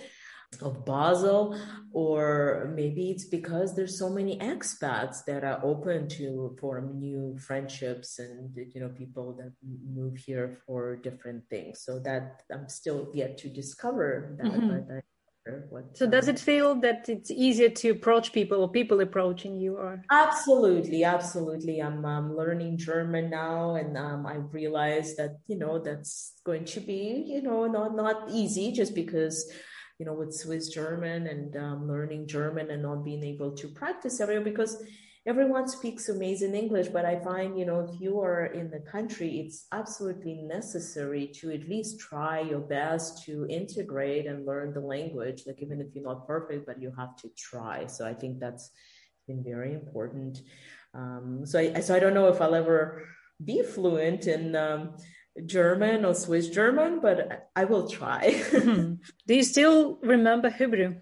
of 0.62 0.85
Basel, 0.85 1.57
or 1.91 2.71
maybe 2.75 3.12
it's 3.12 3.25
because 3.25 3.75
there's 3.75 3.97
so 3.97 4.09
many 4.09 4.38
expats 4.39 5.23
that 5.25 5.43
are 5.43 5.59
open 5.63 6.07
to 6.09 6.55
form 6.59 6.99
new 6.99 7.38
friendships 7.39 8.19
and 8.19 8.55
you 8.73 8.81
know 8.81 8.89
people 8.89 9.33
that 9.33 9.53
move 9.93 10.17
here 10.17 10.57
for 10.65 10.95
different 10.97 11.43
things. 11.49 11.81
So 11.81 11.99
that 11.99 12.43
I'm 12.51 12.67
still 12.67 13.09
yet 13.13 13.38
to 13.39 13.49
discover 13.49 14.35
that. 14.41 14.51
Mm-hmm. 14.51 14.67
But 14.67 14.95
I, 14.97 15.01
what, 15.69 15.97
so 15.97 16.05
does 16.05 16.27
it 16.27 16.38
feel 16.38 16.75
that 16.75 17.09
it's 17.09 17.31
easier 17.31 17.69
to 17.69 17.89
approach 17.89 18.33
people 18.33 18.62
or 18.62 18.69
people 18.69 18.99
approaching 18.99 19.57
you 19.57 19.77
or 19.77 20.03
absolutely 20.12 21.03
absolutely 21.03 21.81
i'm 21.81 22.05
um, 22.05 22.35
learning 22.35 22.77
german 22.77 23.31
now 23.31 23.73
and 23.73 23.97
um, 23.97 24.27
i 24.27 24.35
realize 24.51 25.15
that 25.15 25.39
you 25.47 25.57
know 25.57 25.79
that's 25.79 26.33
going 26.43 26.65
to 26.65 26.79
be 26.79 27.23
you 27.25 27.41
know 27.41 27.65
not 27.65 27.95
not 27.95 28.29
easy 28.29 28.71
just 28.71 28.93
because 28.93 29.49
you 29.99 30.05
know, 30.05 30.13
with 30.13 30.33
Swiss 30.33 30.69
German 30.69 31.27
and 31.27 31.55
um, 31.57 31.88
learning 31.88 32.25
German 32.25 32.71
and 32.71 32.81
not 32.81 33.03
being 33.03 33.23
able 33.23 33.51
to 33.51 33.67
practice 33.67 34.21
everywhere 34.21 34.43
because 34.43 34.81
everyone 35.25 35.67
speaks 35.67 36.07
amazing 36.07 36.55
English. 36.55 36.88
But 36.88 37.03
I 37.03 37.19
find, 37.19 37.59
you 37.59 37.65
know, 37.65 37.81
if 37.81 37.99
you 37.99 38.21
are 38.21 38.45
in 38.45 38.71
the 38.71 38.79
country, 38.79 39.41
it's 39.41 39.67
absolutely 39.73 40.35
necessary 40.35 41.27
to 41.35 41.51
at 41.51 41.67
least 41.67 41.99
try 41.99 42.39
your 42.39 42.62
best 42.62 43.25
to 43.25 43.45
integrate 43.49 44.25
and 44.25 44.45
learn 44.45 44.73
the 44.73 44.79
language. 44.79 45.43
Like, 45.45 45.62
even 45.62 45.81
if 45.81 45.88
you're 45.93 46.05
not 46.05 46.25
perfect, 46.25 46.65
but 46.65 46.81
you 46.81 46.93
have 46.97 47.17
to 47.17 47.29
try. 47.38 47.85
So 47.88 48.07
I 48.07 48.13
think 48.13 48.39
that's 48.39 48.71
been 49.27 49.43
very 49.43 49.73
important. 49.73 50.41
Um, 50.93 51.41
so 51.45 51.59
I, 51.59 51.81
so 51.81 51.93
I 51.93 51.99
don't 51.99 52.13
know 52.13 52.29
if 52.29 52.39
I'll 52.41 52.55
ever 52.55 53.05
be 53.43 53.63
fluent 53.63 54.27
in 54.27 54.55
um, 54.55 54.95
German 55.45 56.05
or 56.05 56.13
Swiss 56.13 56.49
German, 56.49 56.99
but 56.99 57.49
I 57.55 57.65
will 57.65 57.89
try. 57.89 58.31
mm-hmm. 58.31 58.95
Do 59.27 59.33
you 59.35 59.43
still 59.43 59.99
remember 60.01 60.49
Hebrew? 60.49 60.95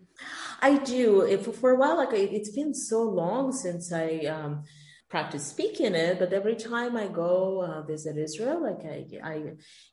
I 0.62 0.78
do. 0.78 1.22
If 1.22 1.56
for 1.56 1.72
a 1.72 1.76
while, 1.76 1.98
like 1.98 2.14
it's 2.14 2.50
been 2.50 2.74
so 2.74 3.04
long 3.04 3.52
since 3.52 3.94
I 3.94 4.26
um, 4.26 4.64
practiced 5.10 5.50
speaking 5.50 5.96
it, 5.96 6.20
but 6.20 6.34
every 6.34 6.56
time 6.56 6.98
I 6.98 7.08
go 7.08 7.64
uh, 7.64 7.82
visit 7.84 8.18
Israel, 8.18 8.64
like 8.64 8.84
I, 8.84 9.06
I, 9.24 9.44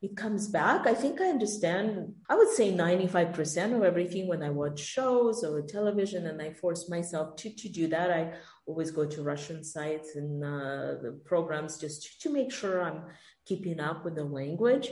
it 0.03 0.17
comes 0.17 0.49
back. 0.49 0.87
I 0.87 0.95
think 0.95 1.21
I 1.21 1.27
understand. 1.27 2.15
I 2.29 2.35
would 2.37 2.49
say 2.49 2.71
ninety 2.75 3.07
five 3.07 3.33
percent 3.33 3.75
of 3.75 3.83
everything 3.83 4.27
when 4.27 4.43
I 4.43 4.51
watch 4.51 4.81
shows 4.81 5.45
or 5.45 5.61
television, 5.63 6.27
and 6.27 6.41
I 6.41 6.55
force 6.55 6.89
myself 6.89 7.37
to 7.37 7.55
to 7.55 7.69
do 7.69 7.87
that. 7.89 8.11
I 8.11 8.33
always 8.67 8.91
go 8.91 9.05
to 9.05 9.23
Russian 9.23 9.63
sites 9.63 10.17
and 10.17 10.43
uh, 10.43 11.03
the 11.03 11.21
programs 11.27 11.79
just 11.79 12.03
to, 12.03 12.29
to 12.29 12.33
make 12.33 12.51
sure 12.51 12.83
I'm 12.83 13.03
keeping 13.45 13.81
up 13.81 14.05
with 14.05 14.17
the 14.17 14.25
language. 14.25 14.91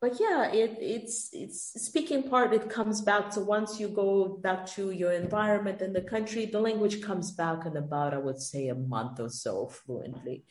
But 0.00 0.20
yeah 0.20 0.52
it, 0.52 0.76
it's 0.78 1.30
it's 1.32 1.72
speaking 1.86 2.28
part 2.28 2.52
it 2.52 2.68
comes 2.68 3.00
back 3.00 3.32
so 3.32 3.40
once 3.40 3.80
you 3.80 3.88
go 3.88 4.38
back 4.42 4.66
to 4.76 4.90
your 4.90 5.12
environment 5.12 5.80
and 5.80 5.96
the 5.96 6.02
country 6.02 6.44
the 6.44 6.60
language 6.60 7.00
comes 7.00 7.32
back 7.32 7.64
in 7.64 7.76
about 7.78 8.12
i 8.12 8.18
would 8.18 8.40
say 8.40 8.68
a 8.68 8.74
month 8.74 9.20
or 9.20 9.30
so 9.30 9.68
fluently. 9.68 10.44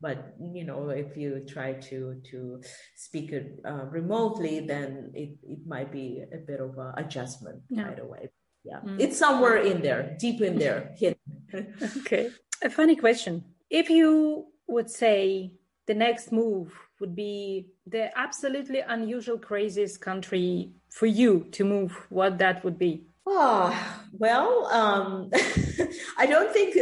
But 0.00 0.34
you 0.40 0.64
know 0.64 0.90
if 0.90 1.16
you 1.16 1.44
try 1.48 1.74
to 1.90 2.20
to 2.30 2.62
speak 2.96 3.32
it 3.32 3.60
uh, 3.64 3.86
remotely 3.86 4.60
then 4.60 5.10
it, 5.14 5.30
it 5.42 5.66
might 5.66 5.90
be 5.90 6.24
a 6.32 6.38
bit 6.38 6.60
of 6.60 6.78
an 6.78 6.92
adjustment 6.96 7.62
yeah. 7.70 7.88
right 7.88 7.98
away. 7.98 8.30
Yeah. 8.64 8.80
Mm. 8.86 9.00
it's 9.00 9.18
somewhere 9.18 9.56
in 9.56 9.82
there 9.82 10.16
deep 10.18 10.40
in 10.40 10.58
there 10.58 10.94
hidden. 10.96 11.18
Okay. 11.98 12.30
A 12.62 12.70
funny 12.70 12.94
question. 12.94 13.44
If 13.68 13.90
you 13.90 14.46
would 14.68 14.88
say 14.88 15.54
the 15.86 15.94
next 15.94 16.30
move 16.30 16.72
would 17.02 17.16
be 17.16 17.66
the 17.84 18.16
absolutely 18.16 18.78
unusual, 18.78 19.36
craziest 19.36 20.00
country 20.00 20.70
for 20.88 21.06
you 21.06 21.48
to 21.50 21.64
move, 21.64 22.06
what 22.10 22.38
that 22.38 22.64
would 22.64 22.78
be? 22.78 23.04
Oh, 23.26 23.74
well, 24.12 24.66
um, 24.66 25.30
I 26.16 26.26
don't 26.26 26.52
think, 26.52 26.76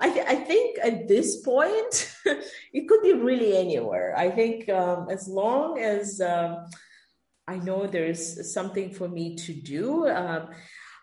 I, 0.00 0.10
th- 0.10 0.26
I, 0.26 0.36
think 0.36 0.78
at 0.82 1.06
this 1.06 1.42
point, 1.42 2.16
it 2.72 2.88
could 2.88 3.02
be 3.02 3.12
really 3.12 3.56
anywhere. 3.58 4.16
I 4.16 4.30
think 4.30 4.70
um, 4.70 5.08
as 5.10 5.28
long 5.28 5.78
as 5.78 6.18
um, 6.22 6.64
I 7.46 7.58
know 7.58 7.86
there's 7.86 8.52
something 8.54 8.90
for 8.90 9.06
me 9.06 9.36
to 9.36 9.52
do, 9.52 10.08
um, 10.08 10.48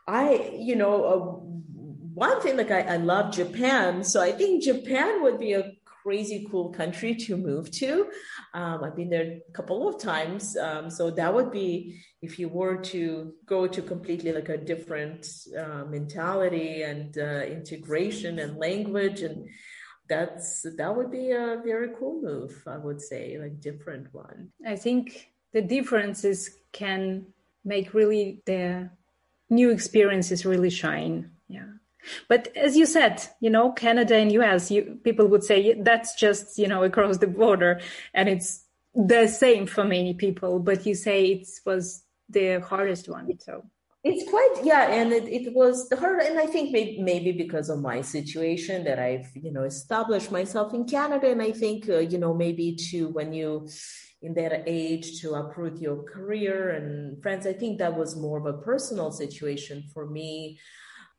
I, 0.08 0.56
you 0.58 0.76
know, 0.76 0.96
uh, 1.06 1.20
one 2.16 2.42
thing 2.42 2.58
like 2.58 2.72
I, 2.72 2.82
I 2.82 2.98
love 2.98 3.32
Japan, 3.32 4.04
so 4.04 4.22
I 4.22 4.32
think 4.32 4.64
Japan 4.64 5.22
would 5.22 5.38
be 5.38 5.54
a 5.54 5.72
crazy 6.10 6.48
cool 6.50 6.70
country 6.82 7.14
to 7.14 7.38
move 7.38 7.70
to. 7.70 8.10
Um, 8.56 8.84
I've 8.84 8.96
been 8.96 9.12
there 9.12 9.30
a 9.48 9.52
couple 9.52 9.88
of 9.88 10.02
times. 10.02 10.58
Um, 10.58 10.90
so 10.90 11.12
that 11.12 11.32
would 11.32 11.52
be 11.52 12.02
if 12.24 12.40
you 12.40 12.50
were 12.50 12.78
to 12.94 13.34
go 13.46 13.68
to 13.68 13.80
completely 13.94 14.32
like 14.32 14.50
a 14.50 14.58
different 14.58 15.28
uh, 15.56 15.84
mentality 15.98 16.82
and 16.82 17.16
uh, 17.16 17.44
integration 17.58 18.40
and 18.40 18.58
language 18.58 19.22
and 19.22 19.48
that's 20.10 20.66
that 20.78 20.92
would 20.96 21.12
be 21.12 21.30
a 21.30 21.62
very 21.64 21.90
cool 22.00 22.20
move 22.20 22.64
i 22.66 22.78
would 22.86 23.00
say 23.00 23.38
like 23.40 23.62
different 23.62 24.08
one 24.12 24.50
i 24.66 24.76
think 24.76 25.30
the 25.54 25.62
differences 25.62 26.38
can 26.72 27.24
make 27.64 27.94
really 27.94 28.42
the 28.48 28.90
new 29.52 29.70
experiences 29.70 30.48
really 30.48 30.72
shine 30.72 31.30
but 32.28 32.56
as 32.56 32.78
you 32.78 32.86
said, 32.86 33.22
you 33.40 33.50
know, 33.50 33.72
Canada 33.72 34.16
and 34.16 34.32
US, 34.32 34.72
you, 34.72 35.00
people 35.04 35.28
would 35.28 35.44
say 35.44 35.74
that's 35.82 36.16
just, 36.16 36.58
you 36.58 36.68
know, 36.68 36.84
across 36.84 37.18
the 37.18 37.28
border 37.28 37.82
and 38.14 38.30
it's 38.30 38.66
the 38.94 39.28
same 39.28 39.66
for 39.68 39.84
many 39.84 40.14
people, 40.14 40.60
but 40.60 40.86
you 40.86 40.96
say 40.96 41.26
it 41.26 41.48
was 41.66 42.04
the 42.30 42.60
hardest 42.60 43.10
one. 43.10 43.40
So 43.40 43.64
it's 44.04 44.30
quite, 44.30 44.62
yeah. 44.64 44.92
And 44.92 45.12
it, 45.12 45.28
it 45.28 45.54
was 45.54 45.90
the 45.90 45.98
hard, 45.98 46.22
and 46.22 46.40
I 46.40 46.46
think 46.46 46.72
maybe, 46.72 47.02
maybe 47.02 47.32
because 47.32 47.70
of 47.70 47.82
my 47.82 48.02
situation 48.02 48.84
that 48.86 48.98
I've, 48.98 49.30
you 49.36 49.52
know, 49.52 49.64
established 49.64 50.32
myself 50.32 50.74
in 50.74 50.86
Canada. 50.86 51.30
And 51.32 51.42
I 51.42 51.52
think, 51.52 51.90
uh, 51.90 51.98
you 52.00 52.18
know, 52.18 52.34
maybe 52.34 52.78
to 52.92 53.10
when 53.10 53.34
you, 53.34 53.68
in 54.22 54.34
that 54.36 54.64
age 54.68 55.22
to 55.22 55.34
uproot 55.34 55.80
your 55.80 56.04
career 56.04 56.70
and 56.72 57.22
friends, 57.22 57.46
I 57.46 57.54
think 57.54 57.80
that 57.80 57.96
was 57.96 58.16
more 58.16 58.40
of 58.40 58.46
a 58.46 58.60
personal 58.60 59.12
situation 59.12 59.84
for 59.94 60.08
me 60.08 60.60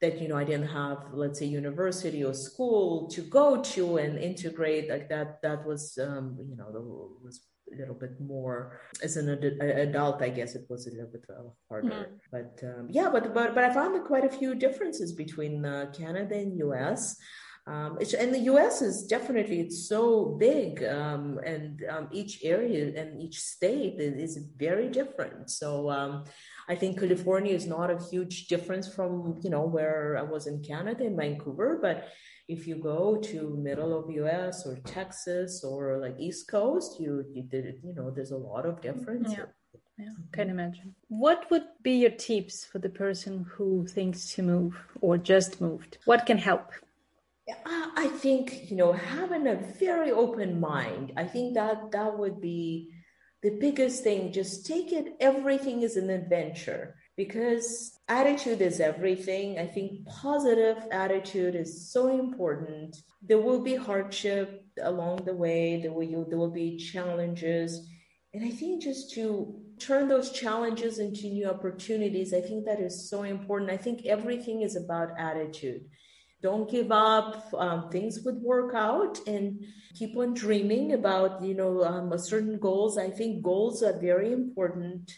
that 0.01 0.21
you 0.21 0.29
know 0.29 0.37
i 0.37 0.45
didn't 0.45 0.69
have 0.69 0.99
let's 1.13 1.39
say 1.39 1.47
university 1.47 2.25
or 2.25 2.33
school 2.33 3.09
to 3.09 3.21
go 3.23 3.61
to 3.63 3.99
and 3.99 4.19
integrate 4.19 4.89
like 4.89 5.09
that 5.09 5.41
that 5.43 5.65
was 5.67 5.99
um, 5.99 6.37
you 6.49 6.57
know 6.57 6.73
the, 6.73 6.81
was 6.81 7.41
a 7.73 7.77
little 7.77 7.95
bit 7.95 8.21
more 8.21 8.81
as 9.03 9.17
an 9.17 9.29
adult 9.29 10.23
i 10.23 10.29
guess 10.29 10.55
it 10.55 10.65
was 10.69 10.87
a 10.87 10.91
little 10.91 11.11
bit 11.13 11.25
uh, 11.31 11.43
harder 11.69 11.89
mm-hmm. 11.89 12.15
but 12.33 12.61
um, 12.65 12.89
yeah 12.91 13.09
but 13.11 13.33
but 13.35 13.55
but 13.55 13.63
i 13.63 13.73
found 13.73 14.05
quite 14.05 14.25
a 14.25 14.37
few 14.39 14.55
differences 14.55 15.13
between 15.13 15.65
uh, 15.65 15.87
canada 15.97 16.35
and 16.35 16.61
us 16.63 17.17
um, 17.67 17.99
and 18.19 18.35
the 18.35 18.41
us 18.41 18.83
is 18.83 19.07
definitely 19.07 19.61
it's 19.61 19.89
so 19.89 20.37
big 20.39 20.83
um, 20.85 21.39
and 21.45 21.85
um, 21.91 22.09
each 22.11 22.41
area 22.43 22.93
and 23.01 23.21
each 23.21 23.39
state 23.39 24.01
is, 24.01 24.37
is 24.37 24.45
very 24.57 24.89
different 24.89 25.51
so 25.51 25.91
um, 25.91 26.25
i 26.69 26.75
think 26.75 26.99
california 26.99 27.55
is 27.55 27.67
not 27.67 27.91
a 27.91 28.03
huge 28.11 28.47
difference 28.47 28.93
from 28.93 29.39
you 29.43 29.51
know 29.51 29.63
where 29.63 30.17
i 30.19 30.23
was 30.23 30.47
in 30.47 30.63
canada 30.63 31.05
in 31.05 31.17
vancouver 31.17 31.79
but 31.81 32.09
if 32.49 32.67
you 32.67 32.77
go 32.77 33.17
to 33.17 33.57
middle 33.63 33.97
of 33.97 34.09
us 34.09 34.67
or 34.67 34.77
texas 34.85 35.63
or 35.63 35.99
like 35.99 36.17
east 36.19 36.49
coast 36.49 36.99
you 36.99 37.25
you 37.33 37.43
did 37.43 37.81
you 37.85 37.95
know 37.95 38.11
there's 38.11 38.33
a 38.33 38.37
lot 38.37 38.67
of 38.67 38.81
difference 38.81 39.33
yeah. 39.33 39.45
Yeah, 39.99 40.09
can 40.33 40.49
imagine. 40.49 40.95
What 41.09 41.51
would 41.51 41.67
be 41.83 41.93
your 41.93 42.11
tips 42.11 42.65
for 42.65 42.79
the 42.79 42.89
person 42.89 43.47
who 43.51 43.87
thinks 43.87 44.33
to 44.35 44.43
move 44.43 44.75
or 45.03 45.19
just 45.19 45.61
moved? 45.61 45.99
What 46.07 46.25
can 46.25 46.39
help? 46.39 46.73
I 47.65 48.09
think 48.09 48.71
you 48.71 48.77
know 48.77 48.93
having 48.93 49.47
a 49.47 49.57
very 49.57 50.11
open 50.11 50.61
mind. 50.61 51.13
I 51.17 51.25
think 51.25 51.57
mm-hmm. 51.57 51.67
that 51.67 51.93
that 51.93 52.19
would 52.19 52.41
be 52.41 52.93
the 53.43 53.51
biggest 53.51 54.03
thing. 54.03 54.33
Just 54.33 54.67
take 54.67 54.93
it. 54.93 55.17
Everything 55.21 55.83
is 55.83 55.97
an 55.97 56.11
adventure 56.11 56.97
because 57.17 57.99
attitude 58.09 58.61
is 58.61 58.81
everything. 58.81 59.59
I 59.59 59.67
think 59.67 60.07
positive 60.07 60.79
attitude 60.91 61.55
is 61.55 61.91
so 61.91 62.09
important. 62.09 62.97
There 63.23 63.41
will 63.41 63.61
be 63.61 63.77
hardship 63.77 64.65
along 64.83 65.25
the 65.25 65.35
way. 65.35 65.81
There 65.81 65.93
will 65.93 66.27
there 66.29 66.39
will 66.39 66.53
be 66.53 66.77
challenges, 66.77 67.89
and 68.35 68.45
I 68.45 68.51
think 68.51 68.83
just 68.83 69.13
to 69.15 69.61
turn 69.79 70.09
those 70.09 70.31
challenges 70.31 70.99
into 70.99 71.29
new 71.29 71.49
opportunities. 71.49 72.35
I 72.35 72.41
think 72.43 72.67
that 72.67 72.81
is 72.81 73.09
so 73.09 73.23
important. 73.23 73.71
I 73.71 73.79
think 73.79 74.05
everything 74.05 74.63
is 74.63 74.77
about 74.77 75.19
attitude 75.19 75.83
don't 76.43 76.71
give 76.71 76.91
up 76.91 77.53
um, 77.57 77.91
things 77.91 78.21
would 78.25 78.37
work 78.37 78.75
out 78.75 79.19
and 79.27 79.65
keep 79.95 80.17
on 80.17 80.35
dreaming 80.35 80.93
about 80.93 81.43
you 81.43 81.55
know 81.55 81.85
um, 81.85 82.17
certain 82.19 82.59
goals. 82.59 82.99
I 82.99 83.11
think 83.11 83.43
goals 83.43 83.83
are 83.83 83.99
very 83.99 84.33
important 84.33 85.13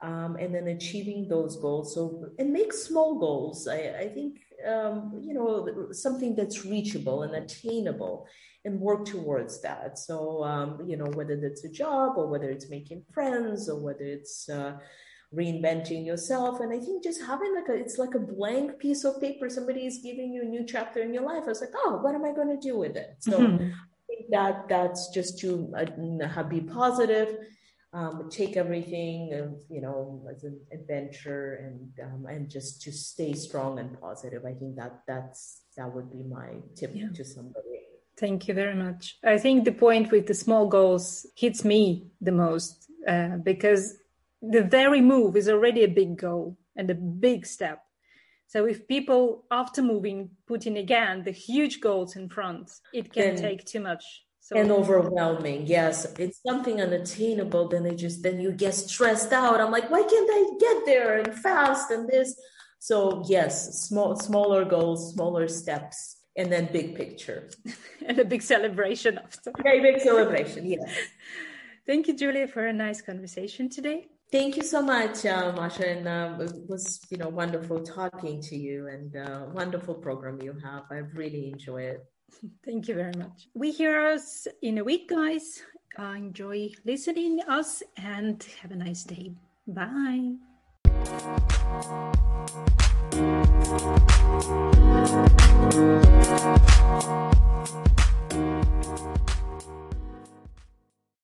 um, 0.00 0.36
and 0.36 0.54
then 0.54 0.68
achieving 0.68 1.28
those 1.28 1.56
goals. 1.56 1.94
So 1.94 2.30
and 2.38 2.52
make 2.52 2.72
small 2.72 3.18
goals. 3.18 3.68
I, 3.68 3.94
I 4.00 4.08
think 4.08 4.40
um, 4.66 5.20
you 5.22 5.34
know 5.34 5.92
something 5.92 6.34
that's 6.34 6.64
reachable 6.64 7.22
and 7.22 7.34
attainable 7.34 8.26
and 8.64 8.80
work 8.80 9.04
towards 9.04 9.60
that. 9.62 9.98
So 9.98 10.42
um, 10.44 10.80
you 10.86 10.96
know 10.96 11.06
whether 11.14 11.36
that's 11.36 11.64
a 11.64 11.70
job 11.70 12.14
or 12.16 12.26
whether 12.26 12.50
it's 12.50 12.70
making 12.70 13.04
friends 13.12 13.68
or 13.68 13.78
whether 13.78 14.04
it's 14.04 14.48
uh, 14.48 14.78
reinventing 15.36 16.06
yourself. 16.06 16.60
And 16.60 16.72
I 16.72 16.78
think 16.78 17.04
just 17.04 17.20
having 17.22 17.54
like 17.54 17.68
a, 17.68 17.74
it's 17.74 17.98
like 17.98 18.14
a 18.14 18.18
blank 18.18 18.78
piece 18.78 19.04
of 19.04 19.20
paper. 19.20 19.48
Somebody 19.48 19.86
is 19.86 20.00
giving 20.02 20.32
you 20.32 20.42
a 20.42 20.46
new 20.46 20.64
chapter 20.64 21.02
in 21.02 21.12
your 21.12 21.24
life. 21.24 21.42
I 21.44 21.48
was 21.48 21.60
like, 21.60 21.74
oh, 21.74 21.98
what 22.02 22.14
am 22.14 22.24
I 22.24 22.32
going 22.32 22.48
to 22.48 22.68
do 22.68 22.78
with 22.78 22.96
it? 22.96 23.16
So 23.20 23.38
mm-hmm. 23.38 23.64
I 23.64 24.02
think 24.06 24.30
that 24.30 24.68
that's 24.68 25.10
just 25.12 25.38
to 25.40 25.72
uh, 25.76 26.42
be 26.44 26.60
positive. 26.60 27.36
Um, 27.92 28.28
take 28.30 28.56
everything, 28.56 29.32
uh, 29.32 29.56
you 29.70 29.80
know, 29.80 30.22
as 30.30 30.44
an 30.44 30.60
adventure, 30.70 31.54
and 31.54 32.06
um, 32.06 32.26
and 32.26 32.50
just 32.50 32.82
to 32.82 32.92
stay 32.92 33.32
strong 33.32 33.78
and 33.78 33.98
positive. 33.98 34.44
I 34.44 34.52
think 34.52 34.76
that 34.76 35.00
that's 35.06 35.62
that 35.78 35.94
would 35.94 36.12
be 36.12 36.22
my 36.24 36.60
tip 36.74 36.90
yeah. 36.94 37.08
to 37.14 37.24
somebody. 37.24 37.76
Thank 38.18 38.48
you 38.48 38.54
very 38.54 38.74
much. 38.74 39.18
I 39.24 39.38
think 39.38 39.64
the 39.64 39.72
point 39.72 40.10
with 40.10 40.26
the 40.26 40.34
small 40.34 40.66
goals 40.66 41.26
hits 41.36 41.64
me 41.64 42.08
the 42.20 42.32
most 42.32 42.86
uh, 43.06 43.36
because 43.42 43.94
the 44.42 44.62
very 44.62 45.00
move 45.00 45.36
is 45.36 45.48
already 45.48 45.82
a 45.84 45.88
big 45.88 46.16
goal 46.16 46.56
and 46.76 46.90
a 46.90 46.94
big 46.94 47.46
step. 47.46 47.82
So 48.48 48.66
if 48.66 48.86
people 48.86 49.44
after 49.50 49.82
moving 49.82 50.30
put 50.46 50.66
in 50.66 50.76
again 50.76 51.24
the 51.24 51.32
huge 51.32 51.80
goals 51.80 52.16
in 52.16 52.28
front, 52.28 52.70
it 52.92 53.12
can 53.12 53.34
then, 53.34 53.42
take 53.42 53.64
too 53.64 53.80
much. 53.80 54.04
So 54.40 54.56
and 54.56 54.70
overwhelming. 54.70 55.66
Yes, 55.66 56.06
it's 56.18 56.40
something 56.46 56.80
unattainable. 56.80 57.68
Then 57.68 57.84
it 57.86 57.96
just 57.96 58.22
then 58.22 58.40
you 58.40 58.52
get 58.52 58.74
stressed 58.74 59.32
out. 59.32 59.60
I'm 59.60 59.72
like, 59.72 59.90
why 59.90 60.02
can't 60.02 60.30
I 60.32 60.56
get 60.60 60.86
there 60.86 61.18
and 61.18 61.34
fast 61.34 61.90
and 61.90 62.08
this? 62.08 62.40
So 62.78 63.24
yes, 63.26 63.80
small 63.88 64.14
smaller 64.14 64.64
goals, 64.64 65.12
smaller 65.12 65.48
steps, 65.48 66.18
and 66.36 66.52
then 66.52 66.68
big 66.72 66.94
picture. 66.94 67.50
and 68.06 68.18
a 68.20 68.24
big 68.24 68.42
celebration 68.42 69.18
after. 69.18 69.50
Very 69.60 69.80
big 69.80 70.00
celebration. 70.00 70.66
Yes. 70.66 70.88
Thank 71.86 72.06
you, 72.06 72.14
Julia, 72.14 72.46
for 72.46 72.66
a 72.66 72.72
nice 72.72 73.00
conversation 73.00 73.68
today. 73.68 74.06
Thank 74.32 74.56
you 74.56 74.64
so 74.64 74.82
much, 74.82 75.24
uh, 75.24 75.52
Masha, 75.54 75.88
and 75.88 76.08
um, 76.08 76.40
it 76.40 76.52
was 76.68 77.00
you 77.10 77.16
know 77.16 77.28
wonderful 77.28 77.80
talking 77.80 78.42
to 78.42 78.56
you, 78.56 78.88
and 78.88 79.14
uh, 79.16 79.46
wonderful 79.52 79.94
program 79.94 80.40
you 80.42 80.52
have. 80.64 80.82
I 80.90 80.96
really 81.14 81.48
enjoy 81.52 81.82
it. 81.82 82.04
Thank 82.64 82.88
you 82.88 82.96
very 82.96 83.12
much. 83.16 83.46
We 83.54 83.70
hear 83.70 84.04
us 84.04 84.48
in 84.62 84.78
a 84.78 84.84
week, 84.84 85.08
guys. 85.08 85.62
Uh, 85.96 86.14
enjoy 86.16 86.70
listening 86.84 87.40
us, 87.48 87.84
and 87.96 88.44
have 88.62 88.72
a 88.72 88.76
nice 88.76 89.04
day. 89.04 89.32
Bye. 89.68 90.34